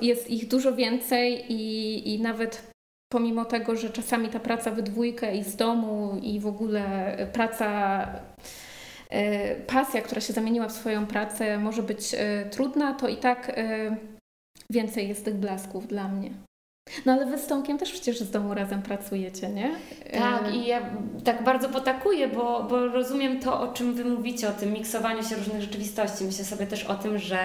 [0.00, 2.68] jest ich dużo więcej i, i nawet
[3.08, 8.00] pomimo tego, że czasami ta praca we dwójkę i z domu i w ogóle praca
[9.10, 13.52] e, pasja, która się zamieniła w swoją pracę może być e, trudna, to i tak
[13.56, 13.96] e,
[14.70, 16.30] więcej jest tych blasków dla mnie.
[17.06, 19.70] No ale wy z Tomkiem też przecież z domu razem pracujecie, nie?
[20.12, 20.90] Tak, i ja
[21.24, 25.36] tak bardzo potakuję, bo, bo rozumiem to, o czym Wy mówicie, o tym miksowaniu się
[25.36, 26.24] różnych rzeczywistości.
[26.24, 27.38] Myślę sobie też o tym, że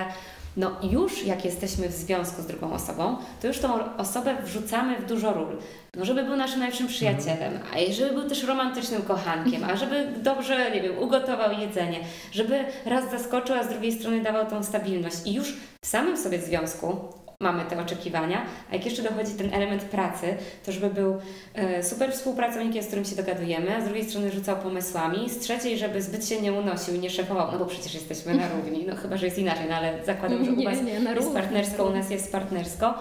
[0.58, 5.06] no już jak jesteśmy w związku z drugą osobą, to już tą osobę wrzucamy w
[5.06, 5.58] dużo ról.
[5.95, 10.72] No, żeby był naszym najlepszym przyjacielem, a żeby był też romantycznym kochankiem, a żeby dobrze,
[10.72, 11.99] nie wiem, ugotował jedzenie,
[12.32, 15.16] żeby raz zaskoczył, a z drugiej strony dawał tą stabilność.
[15.26, 16.97] I już w samym sobie związku
[17.44, 21.18] mamy te oczekiwania, a jak jeszcze dochodzi ten element pracy, to żeby był
[21.54, 25.78] e, super współpracownikiem, z którym się dogadujemy, a z drugiej strony rzucał pomysłami, z trzeciej,
[25.78, 29.18] żeby zbyt się nie unosił, nie szefował, no bo przecież jesteśmy na równi, no chyba,
[29.18, 31.34] że jest inaczej, no ale zakładam, że u Was nie, jest równi.
[31.34, 32.94] partnersko, u nas jest partnersko.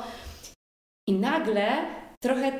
[1.08, 1.68] I nagle
[2.20, 2.52] trochę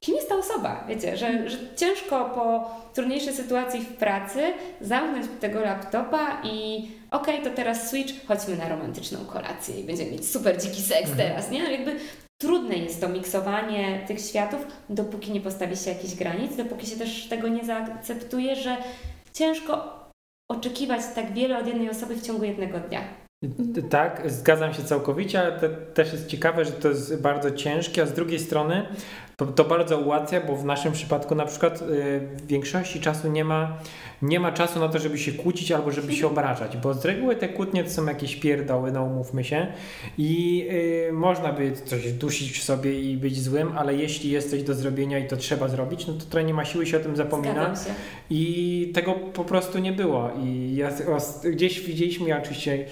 [0.00, 4.40] kim jest ta osoba, wiecie, że, że ciężko po trudniejszej sytuacji w pracy
[4.80, 10.10] zamknąć tego laptopa i okej, okay, to teraz switch, chodźmy na romantyczną kolację i będziemy
[10.10, 11.16] mieć super dziki seks mhm.
[11.16, 11.72] teraz, nie?
[11.72, 11.96] Jakby
[12.40, 17.28] trudne jest to miksowanie tych światów, dopóki nie postawi się jakichś granic, dopóki się też
[17.28, 18.76] tego nie zaakceptuje, że
[19.32, 19.98] ciężko
[20.50, 23.00] oczekiwać tak wiele od jednej osoby w ciągu jednego dnia.
[23.90, 28.06] Tak, zgadzam się całkowicie, ale te, też jest ciekawe, że to jest bardzo ciężkie, a
[28.06, 28.86] z drugiej strony
[29.38, 31.84] to, to bardzo ułatwia, bo w naszym przypadku na przykład y,
[32.36, 33.78] w większości czasu nie ma,
[34.22, 37.36] nie ma czasu na to, żeby się kłócić albo żeby się obrażać, bo z reguły
[37.36, 39.66] te kłótnie to są jakieś pierdoły, no umówmy się.
[40.18, 40.64] I
[41.08, 44.74] y, można by coś dusić w sobie i być złym, ale jeśli jest coś do
[44.74, 47.74] zrobienia i to trzeba zrobić, no to trochę nie ma siły się o tym zapomina.
[48.30, 50.30] I tego po prostu nie było.
[50.44, 50.90] I ja,
[51.44, 52.84] gdzieś widzieliśmy, ja oczywiście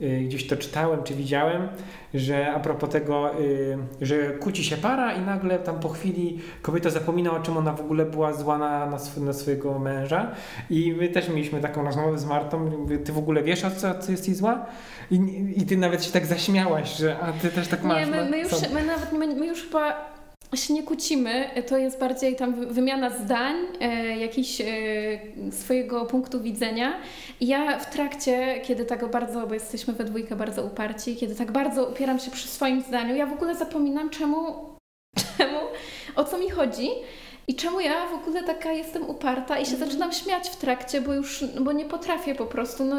[0.00, 1.68] Y, gdzieś to czytałem czy widziałem,
[2.14, 6.90] że a propos tego, y, że kłóci się para i nagle tam po chwili kobieta
[6.90, 10.30] zapomina o czym ona w ogóle była zła na, na, sw na swojego męża
[10.70, 14.10] i my też mieliśmy taką rozmowę z Martą, ty w ogóle wiesz o co, co
[14.10, 14.66] jest jej zła?
[15.10, 15.20] I,
[15.56, 17.98] I ty nawet się tak zaśmiałaś, że a ty też tak masz.
[17.98, 20.17] Nie, my, no, my już, my nawet, my, my już chyba
[20.56, 24.64] się nie kłócimy, to jest bardziej tam wymiana zdań, e, jakiś e,
[25.52, 27.00] swojego punktu widzenia.
[27.40, 31.52] I ja w trakcie, kiedy tak bardzo, bo jesteśmy we dwójkę bardzo uparci, kiedy tak
[31.52, 34.38] bardzo upieram się przy swoim zdaniu, ja w ogóle zapominam czemu,
[35.36, 35.58] czemu,
[36.16, 36.88] o co mi chodzi.
[37.48, 39.90] I czemu ja w ogóle taka jestem uparta i się mhm.
[39.90, 42.96] zaczynam śmiać w trakcie, bo już, bo nie potrafię po prostu, no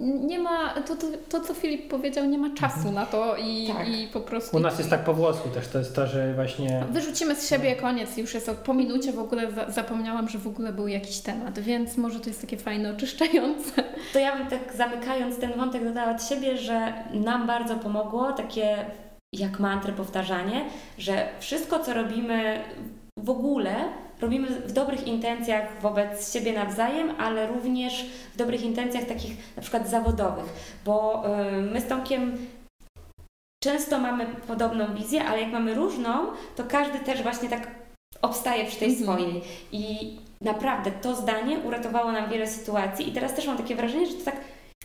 [0.00, 2.94] nie ma, to, to, to co Filip powiedział, nie ma czasu mhm.
[2.94, 3.88] na to i, tak.
[3.88, 4.56] i po prostu...
[4.56, 6.84] U nas jest tak po włosku też, to jest to, że właśnie...
[6.90, 10.72] Wyrzucimy z siebie, koniec, już jest po minucie w ogóle za, zapomniałam, że w ogóle
[10.72, 13.84] był jakiś temat, więc może to jest takie fajne, oczyszczające.
[14.12, 18.86] To ja bym tak zamykając ten wątek dodała od siebie, że nam bardzo pomogło takie
[19.32, 20.64] jak mantry powtarzanie,
[20.98, 22.64] że wszystko co robimy
[23.22, 23.74] w ogóle
[24.20, 29.88] robimy w dobrych intencjach wobec siebie nawzajem, ale również w dobrych intencjach takich na przykład
[29.88, 31.24] zawodowych, bo
[31.58, 32.36] y, my z Tomkiem
[33.62, 37.68] często mamy podobną wizję, ale jak mamy różną, to każdy też właśnie tak
[38.22, 39.04] obstaje przy tej mhm.
[39.04, 39.42] swojej.
[39.72, 44.14] I naprawdę to zdanie uratowało nam wiele sytuacji i teraz też mam takie wrażenie, że
[44.14, 44.36] to tak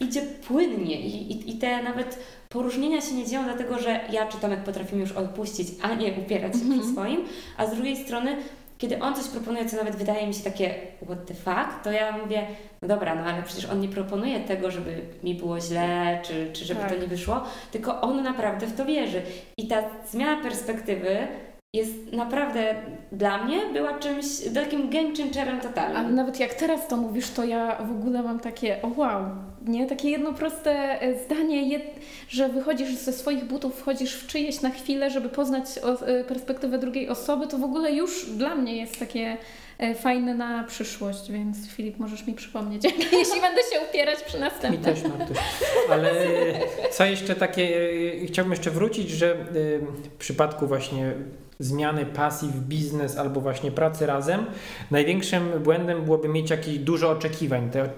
[0.02, 2.20] idzie płynnie i, i, i te nawet
[2.50, 6.54] poróżnienia się nie dzieją dlatego, że ja czy Tomek potrafimy już odpuścić, a nie upierać
[6.54, 6.82] się mm -hmm.
[6.82, 7.26] przy swoim,
[7.58, 8.38] a z drugiej strony
[8.78, 10.76] kiedy on coś proponuje, co nawet wydaje mi się takie
[11.06, 12.48] what the fuck, to ja mówię,
[12.82, 16.66] no dobra, no ale przecież on nie proponuje tego, żeby mi było źle, czy, czy
[16.66, 16.90] żeby tak.
[16.90, 19.22] to nie wyszło, tylko on naprawdę w to wierzy.
[19.58, 21.28] I ta zmiana perspektywy
[21.76, 22.76] jest naprawdę
[23.12, 25.98] dla mnie była czymś takim game changerem totalnym.
[25.98, 29.22] Ale nawet jak teraz to mówisz, to ja w ogóle mam takie o wow,
[29.68, 29.88] nie?
[29.88, 31.84] Takie jedno proste e, zdanie, jed,
[32.30, 36.78] że wychodzisz ze swoich butów, wchodzisz w czyjeś na chwilę, żeby poznać o, e, perspektywę
[36.78, 39.38] drugiej osoby, to w ogóle już dla mnie jest takie
[39.78, 42.84] e, fajne na przyszłość, więc Filip, możesz mi przypomnieć,
[43.20, 44.94] jeśli będę się upierać przy następnym.
[44.94, 45.38] Mi też, Martuś.
[45.90, 46.12] Ale
[46.92, 47.70] co jeszcze takie,
[48.28, 49.36] chciałbym jeszcze wrócić, że
[50.04, 51.14] w przypadku właśnie
[51.60, 54.46] zmiany pasji w biznes albo właśnie pracy razem,
[54.92, 57.70] największym błędem byłoby mieć jakieś dużo oczekiwań.
[57.70, 57.90] Te,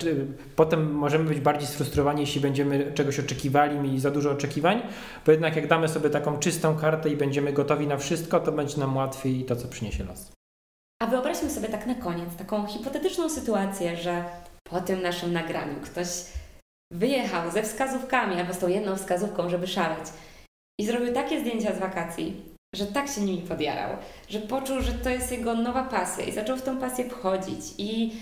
[0.56, 4.82] potem możemy być bardziej sfrustrowani, jeśli będziemy czegoś oczekiwali, mieli za dużo oczekiwań,
[5.26, 8.78] bo jednak jak damy sobie taką czystą kartę i będziemy gotowi na wszystko, to będzie
[8.78, 10.32] nam łatwiej to, co przyniesie los.
[11.02, 14.24] A wyobraźmy sobie tak na koniec taką hipotetyczną sytuację, że
[14.70, 16.08] po tym naszym nagraniu ktoś
[16.94, 20.08] wyjechał ze wskazówkami albo z tą jedną wskazówką, żeby szaleć
[20.80, 23.98] i zrobił takie zdjęcia z wakacji, że tak się nimi podjarał,
[24.30, 28.16] że poczuł, że to jest jego nowa pasja i zaczął w tą pasję wchodzić i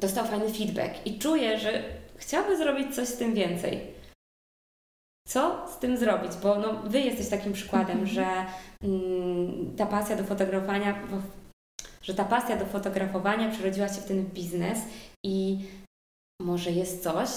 [0.00, 1.84] dostał fajny feedback i czuje, że
[2.16, 3.96] chciałby zrobić coś z tym więcej.
[5.28, 6.32] Co z tym zrobić?
[6.42, 8.06] Bo no, wy jesteś takim przykładem, mhm.
[8.06, 8.26] że
[8.82, 11.02] mm, ta pasja do fotografowania,
[12.02, 14.78] że ta pasja do fotografowania przerodziła się w ten biznes
[15.24, 15.58] i
[16.42, 17.28] może jest coś,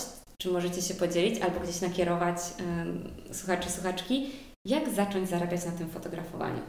[0.42, 2.38] czy możecie się podzielić albo gdzieś nakierować
[3.30, 4.32] y, słuchaczy, słuchaczki,
[4.66, 6.62] jak zacząć zarabiać na tym fotografowaniu?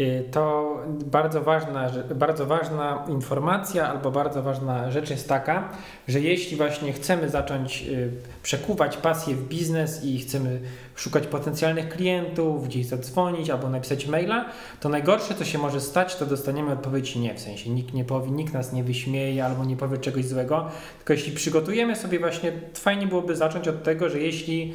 [0.00, 5.72] Y, to bardzo ważna, bardzo ważna informacja albo bardzo ważna rzecz jest taka,
[6.08, 8.10] że jeśli właśnie chcemy zacząć y,
[8.42, 10.60] przekuwać pasję w biznes i chcemy
[10.94, 14.44] szukać potencjalnych klientów, gdzieś zadzwonić albo napisać maila,
[14.80, 18.30] to najgorsze co się może stać, to dostaniemy odpowiedź nie, w sensie nikt nie powie,
[18.30, 23.06] nikt nas nie wyśmieje albo nie powie czegoś złego, tylko jeśli przygotujemy sobie właśnie, fajnie
[23.06, 24.74] byłoby zacząć od tego, że jeśli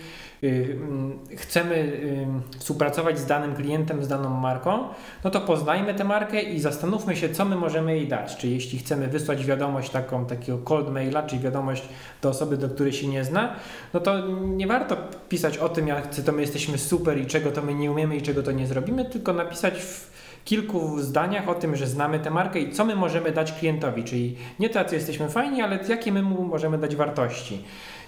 [1.38, 4.88] chcemy y, współpracować z danym klientem, z daną marką,
[5.24, 8.38] no to poznajmy tę markę i zastanówmy się, co my możemy jej dać.
[8.38, 11.84] Czy jeśli chcemy wysłać wiadomość taką, takiego cold maila, czyli wiadomość
[12.22, 13.56] do osoby, do której się nie zna,
[13.94, 14.98] no to nie warto
[15.30, 18.22] pisać o tym, jak to my jesteśmy super i czego to my nie umiemy i
[18.22, 20.12] czego to nie zrobimy, tylko napisać w
[20.46, 24.36] kilku zdaniach o tym, że znamy tę markę i co my możemy dać klientowi, czyli
[24.60, 27.64] nie tacy jesteśmy fajni, ale jakie my mu możemy dać wartości.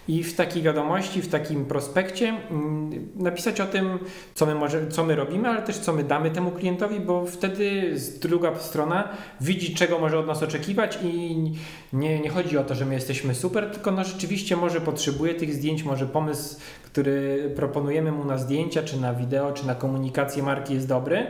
[0.08, 4.00] I w takiej wiadomości, w takim prospekcie mm, napisać o tym,
[4.36, 7.96] co my, może, co my robimy, ale też co my damy temu klientowi, bo wtedy
[8.22, 9.10] druga strona
[9.42, 11.52] widzi, czego może od nas oczekiwać i
[11.94, 15.54] nie, nie chodzi o to, że my jesteśmy super, tylko no rzeczywiście może potrzebuje tych
[15.54, 20.74] zdjęć, może pomysł, który proponujemy mu na zdjęcia, czy na wideo, czy na komunikację marki
[20.74, 21.28] jest dobry.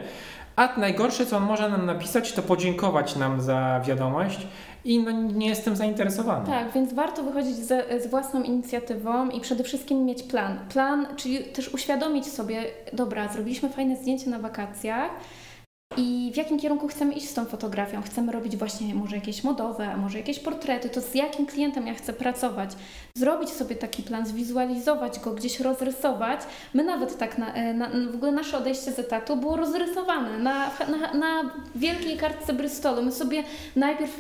[0.56, 4.48] A najgorsze, co on może nam napisać, to podziękować nam za wiadomość
[4.86, 6.46] i no, nie jestem zainteresowany.
[6.46, 10.60] Tak, więc warto wychodzić z, z, własną inicjatywą i przede wszystkim mieć plan.
[10.70, 12.64] Plan, czyli też uświadomić sobie,
[12.94, 15.12] dobra, zrobiliśmy fajne zdjęcie na wakacjach,
[15.98, 18.02] i w jakim kierunku chcemy iść z tą fotografią?
[18.02, 22.14] Chcemy robić właśnie może jakieś modowe, może jakieś portrety, to z jakim klientem ja chcę
[22.14, 22.72] pracować?
[23.18, 26.40] Zrobić sobie taki plan, zwizualizować go, gdzieś rozrysować.
[26.74, 30.72] My nawet tak, na, e, na w ogóle nasze odejście z etatu było rozrysowane na,
[30.88, 33.04] na, na wielkiej kartce Bristolu.
[33.04, 33.44] My sobie
[33.76, 34.20] najpierw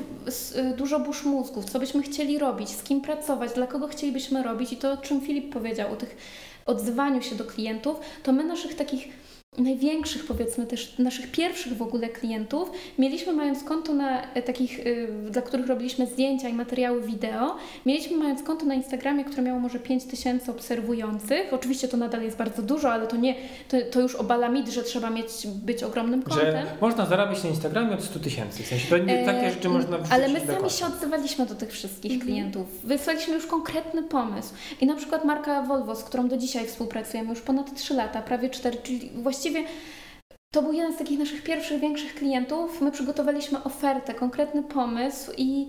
[0.55, 4.73] e, dużo burz mózgów, co byśmy chcieli robić, z kim pracować, dla kogo chcielibyśmy robić
[4.73, 6.17] i to, o czym Filip powiedział, o tych
[6.65, 9.22] odzywaniu się do klientów, to my naszych takich
[9.57, 15.07] największych, powiedzmy też naszych pierwszych w ogóle klientów, mieliśmy mając konto na e, takich, y,
[15.29, 19.79] dla których robiliśmy zdjęcia i materiały wideo, mieliśmy mając konto na Instagramie, które miało może
[19.79, 21.53] 5 tysięcy obserwujących.
[21.53, 23.35] Oczywiście to nadal jest bardzo dużo, ale to nie,
[23.69, 26.45] to, to już obala mit, że trzeba mieć, być ogromnym kontem.
[26.45, 29.97] Że można zarabiać na Instagramie od 100 tysięcy, w sensie to nie, takie rzeczy można
[29.97, 32.31] wrzucić Ale my sami się odzywaliśmy do tych wszystkich mhm.
[32.31, 32.67] klientów.
[32.83, 34.53] Wysłaliśmy już konkretny pomysł.
[34.81, 38.49] I na przykład marka Volvo, z którą do dzisiaj współpracujemy już ponad 3 lata, prawie
[38.49, 39.67] 4, czyli właściwie właściwie
[40.51, 42.81] to był jeden z takich naszych pierwszych, większych klientów.
[42.81, 45.67] My przygotowaliśmy ofertę, konkretny pomysł i,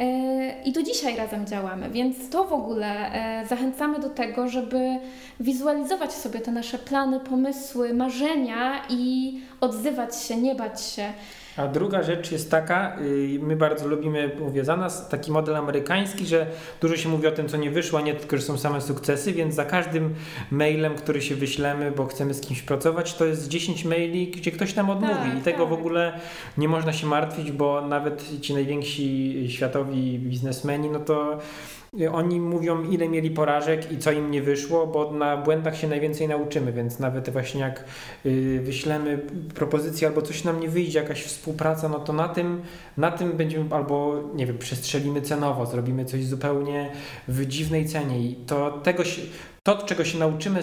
[0.00, 4.98] e, i do dzisiaj razem działamy, więc to w ogóle e, zachęcamy do tego, żeby
[5.40, 11.12] wizualizować sobie te nasze plany, pomysły, marzenia i odzywać się, nie bać się.
[11.56, 16.26] A druga rzecz jest taka, y, my bardzo lubimy, mówię za nas, taki model amerykański,
[16.26, 16.46] że
[16.80, 19.54] dużo się mówi o tym, co nie wyszło, nie tylko, że są same sukcesy, więc
[19.54, 20.14] za każdym
[20.50, 24.74] mailem, który się wyślemy, bo chcemy z kimś pracować, to jest 10 maili, gdzie ktoś
[24.74, 25.68] nam odmówi tak, i tego tak.
[25.68, 26.20] w ogóle
[26.58, 31.38] nie można się martwić, bo nawet ci najwięksi światowi biznesmeni, no to
[32.12, 36.28] oni mówią, ile mieli porażek i co im nie wyszło, bo na błędach się najwięcej
[36.28, 37.84] nauczymy, więc nawet właśnie jak
[38.26, 39.18] y, wyślemy
[39.54, 42.62] propozycję albo coś nam nie wyjdzie, jakaś współpraca, no to na tym,
[42.96, 46.92] na tym będziemy albo, nie wiem, przestrzelimy cenowo, zrobimy coś zupełnie
[47.28, 49.22] w dziwnej cenie i to tego się,
[49.66, 50.60] to, czego się nauczymy,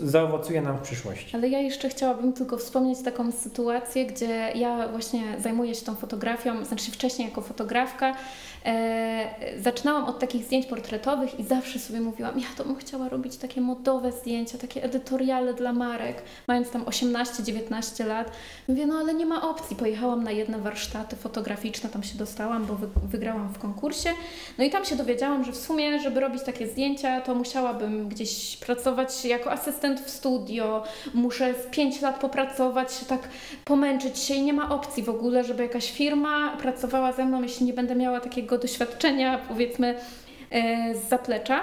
[0.00, 1.36] zaowocuje nam w przyszłości.
[1.36, 6.64] Ale ja jeszcze chciałabym tylko wspomnieć taką sytuację, gdzie ja właśnie zajmuję się tą fotografią,
[6.64, 8.16] znaczy wcześniej jako fotografka.
[8.64, 13.36] E, zaczynałam od takich zdjęć portretowych i zawsze sobie mówiłam, ja to bym chciała robić
[13.36, 18.32] takie modowe zdjęcia, takie edytoriale dla marek, mając tam 18-19 lat.
[18.68, 19.76] Mówię, no ale nie ma opcji.
[19.76, 24.10] Pojechałam na jedne warsztaty fotograficzne, tam się dostałam, bo wy, wygrałam w konkursie.
[24.58, 28.43] No i tam się dowiedziałam, że w sumie, żeby robić takie zdjęcia, to musiałabym gdzieś
[28.56, 30.82] pracować jako asystent w studio,
[31.14, 33.28] muszę z 5 lat popracować, tak
[33.64, 37.66] pomęczyć się i nie ma opcji w ogóle, żeby jakaś firma pracowała ze mną, jeśli
[37.66, 39.94] nie będę miała takiego doświadczenia, powiedzmy,
[40.50, 41.60] e, z zaplecza.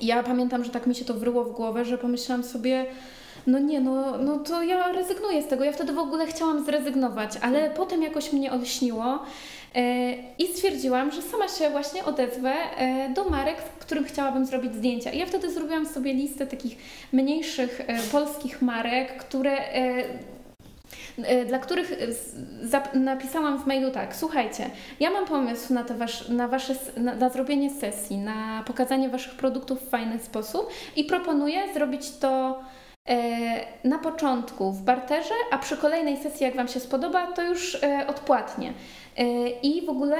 [0.00, 2.86] Ja pamiętam, że tak mi się to wryło w głowę, że pomyślałam sobie,
[3.46, 5.64] no nie, no, no to ja rezygnuję z tego.
[5.64, 9.18] Ja wtedy w ogóle chciałam zrezygnować, ale potem jakoś mnie olśniło
[9.74, 15.10] e, i stwierdziłam, że sama się właśnie odezwę e, do marek, którym chciałabym zrobić zdjęcia.
[15.10, 16.76] I ja wtedy zrobiłam sobie listę takich
[17.12, 19.56] mniejszych e, polskich marek, które
[21.48, 21.92] dla których
[22.94, 24.70] napisałam w mailu tak, słuchajcie,
[25.00, 29.82] ja mam pomysł na, wasz, na, wasze, na, na, zrobienie sesji, na pokazanie Waszych produktów
[29.82, 32.60] w fajny sposób i proponuję zrobić to
[33.84, 38.06] na początku w barterze, a przy kolejnej sesji, jak Wam się spodoba, to już e,
[38.06, 38.72] odpłatnie.
[39.16, 40.16] E, I w ogóle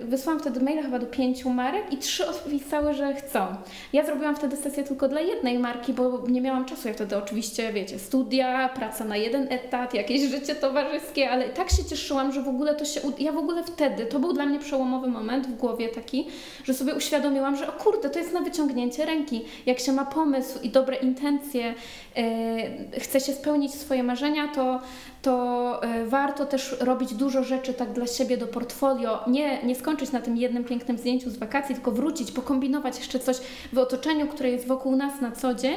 [0.00, 3.46] wysłałam wtedy maila chyba do pięciu marek i trzy odpisały, że chcą.
[3.92, 6.88] Ja zrobiłam wtedy sesję tylko dla jednej marki, bo nie miałam czasu.
[6.88, 11.84] Ja wtedy oczywiście, wiecie, studia, praca na jeden etat, jakieś życie towarzyskie, ale tak się
[11.84, 13.00] cieszyłam, że w ogóle to się...
[13.18, 16.26] Ja w ogóle wtedy, to był dla mnie przełomowy moment w głowie taki,
[16.64, 19.44] że sobie uświadomiłam, że o kurde, to jest na wyciągnięcie ręki.
[19.66, 21.74] Jak się ma pomysł i dobre intencje,
[22.16, 24.80] E, chce się spełnić swoje marzenia, to,
[25.24, 29.20] to e, warto też robić dużo rzeczy tak dla siebie do portfolio.
[29.26, 33.36] Nie, nie skończyć na tym jednym pięknym zdjęciu z wakacji, tylko wrócić, pokombinować jeszcze coś
[33.72, 35.76] w otoczeniu, które jest wokół nas na co dzień.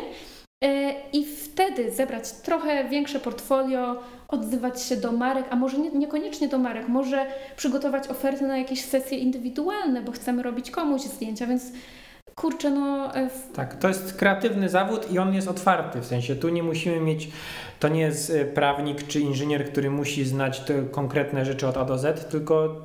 [0.63, 3.95] E, I wtedy zebrać trochę większe portfolio,
[4.27, 7.25] odzywać się do marek, a może nie, niekoniecznie do marek, może
[7.57, 11.63] przygotować oferty na jakieś sesje indywidualne, bo chcemy robić komuś zdjęcia, więc
[12.37, 13.15] Kurczę, no...
[13.15, 16.99] e, Tak, to jest kreatywny zawód i on jest otwarty, w sensie tu nie musimy
[16.99, 17.29] mieć,
[17.79, 21.85] to nie jest e, prawnik czy inżynier, który musi znać te konkretne rzeczy od A
[21.85, 22.75] do Z, tylko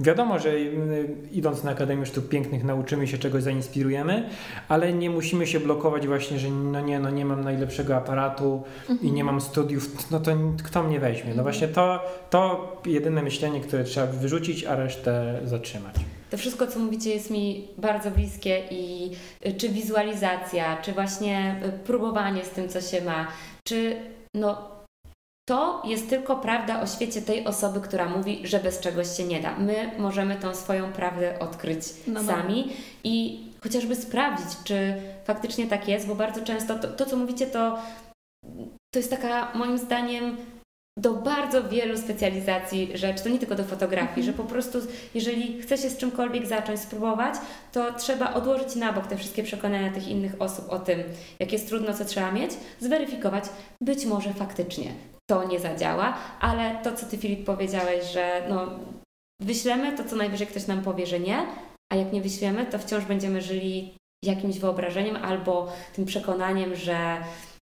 [0.00, 4.28] wiadomo, że y, idąc na Akademię Sztuk Pięknych nauczymy się czegoś, zainspirujemy,
[4.68, 8.62] ale nie musimy się blokować właśnie, że no nie, no nie mam najlepszego aparatu
[9.02, 10.30] i nie mam studiów, no to
[10.64, 11.34] kto mnie weźmie?
[11.34, 15.94] No właśnie to, to jedyne myślenie, które trzeba wyrzucić, a resztę zatrzymać.
[16.30, 19.10] To wszystko, co mówicie, jest mi bardzo bliskie i
[19.46, 23.28] y, czy wizualizacja, czy właśnie y, próbowanie z tym, co się ma,
[23.64, 23.96] czy
[24.34, 24.80] no
[25.48, 29.40] to jest tylko prawda o świecie tej osoby, która mówi, że bez czegoś się nie
[29.40, 29.58] da.
[29.58, 32.32] My możemy tą swoją prawdę odkryć No, no.
[32.32, 32.72] sami
[33.04, 37.78] i chociażby sprawdzić, czy faktycznie tak jest, bo bardzo często to, to co mówicie, to,
[38.94, 40.36] to jest taka moim zdaniem
[40.98, 44.78] do bardzo wielu specjalizacji rzecz, to nie tylko do fotografii, że po prostu
[45.14, 47.34] jeżeli chce się z czymkolwiek zacząć, spróbować,
[47.72, 51.02] to trzeba odłożyć na bok te wszystkie przekonania tych innych osób o tym,
[51.40, 53.44] jak jest trudno, co trzeba mieć, zweryfikować,
[53.80, 54.92] być może faktycznie
[55.30, 58.66] to nie zadziała, ale to, co Ty Filip powiedziałeś, że no,
[59.40, 61.46] wyślemy, to co najwyżej ktoś nam powie, że nie,
[61.92, 67.16] a jak nie wyślemy, to wciąż będziemy żyli jakimś wyobrażeniem albo tym przekonaniem, że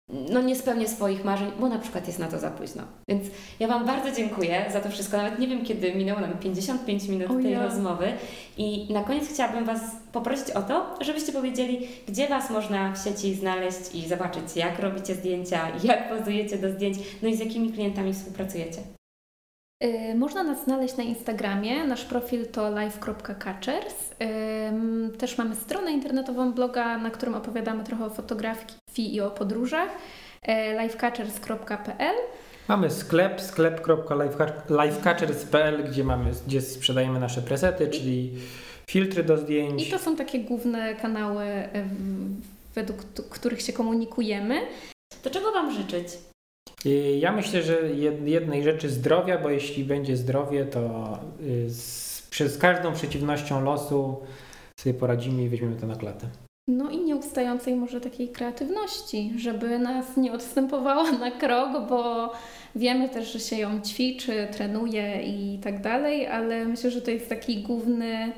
[0.08, 2.82] no nie spełnię swoich marzeń, bo na przykład jest na to za późno.
[3.08, 3.24] Więc
[3.60, 5.16] ja Wam bardzo dziękuję za to wszystko.
[5.16, 8.12] Nawet nie wiem, kiedy minęło nam 55 minut O tej rozmowy.
[8.56, 9.80] I na koniec chciałabym Was
[10.12, 15.14] poprosić o to, żebyście powiedzieli, gdzie Was można w sieci znaleźć i zobaczyć, jak robicie
[15.14, 18.80] zdjęcia, jak pozujecie do zdjęć, no i z jakimi klientami współpracujecie.
[19.84, 21.84] Y, Można nas znaleźć na Instagramie.
[21.84, 23.94] Nasz profil to live.catchers.
[25.18, 29.88] Też mamy stronę internetową, bloga, na którym opowiadamy trochę o fotografii i o podróżach.
[30.48, 30.52] y,
[30.82, 32.14] livecatchers.pl
[32.68, 38.32] Mamy sklep, sklep.lifecatchers.pl, gdzie mamy, gdzie sprzedajemy nasze presety, czyli
[38.90, 39.88] filtry do zdjęć.
[39.88, 41.46] I to są takie główne kanały,
[42.74, 42.98] według
[43.30, 44.60] których się komunikujemy.
[45.22, 46.08] To czego Wam życzyć?
[46.84, 52.58] I Ja myślę, że jed- jednej rzeczy zdrowia, bo jeśli będzie zdrowie, to y, z,
[52.60, 54.16] każdą przeciwnością losu
[54.80, 56.26] sobie poradzimy i weźmiemy to na klatę.
[56.68, 62.32] No i nieustającej może takiej kreatywności, żeby nas nie odstępowała na krok, bo
[62.76, 67.28] wiemy też, że się ją ćwiczy, trenuje i tak dalej, ale myślę, że to jest
[67.28, 68.32] taki główny,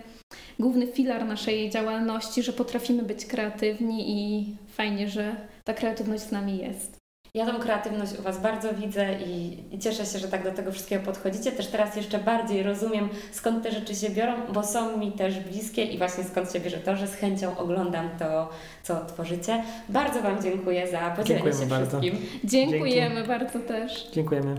[0.59, 6.59] główny filar naszej działalności, że potrafimy być kreatywni i fajnie, że ta kreatywność z nami
[6.59, 6.97] jest.
[7.37, 10.73] Ja tą kreatywność u Was bardzo widzę i, i cieszę się, że tak do tego
[10.73, 11.53] wszystkiego podchodzicie.
[11.53, 15.85] Też teraz jeszcze bardziej rozumiem, skąd te rzeczy się biorą, bo są mi też bliskie
[15.85, 18.51] i właśnie skąd się bierze to, że z chęcią oglądam to,
[18.83, 19.63] co tworzycie.
[19.89, 22.01] Bardzo Wam dziękuję za podzielenie Dziękujemy się bardzo.
[22.01, 22.27] wszystkim.
[22.45, 24.11] Dziękujemy bardzo też.
[24.13, 24.55] Dziękujemy.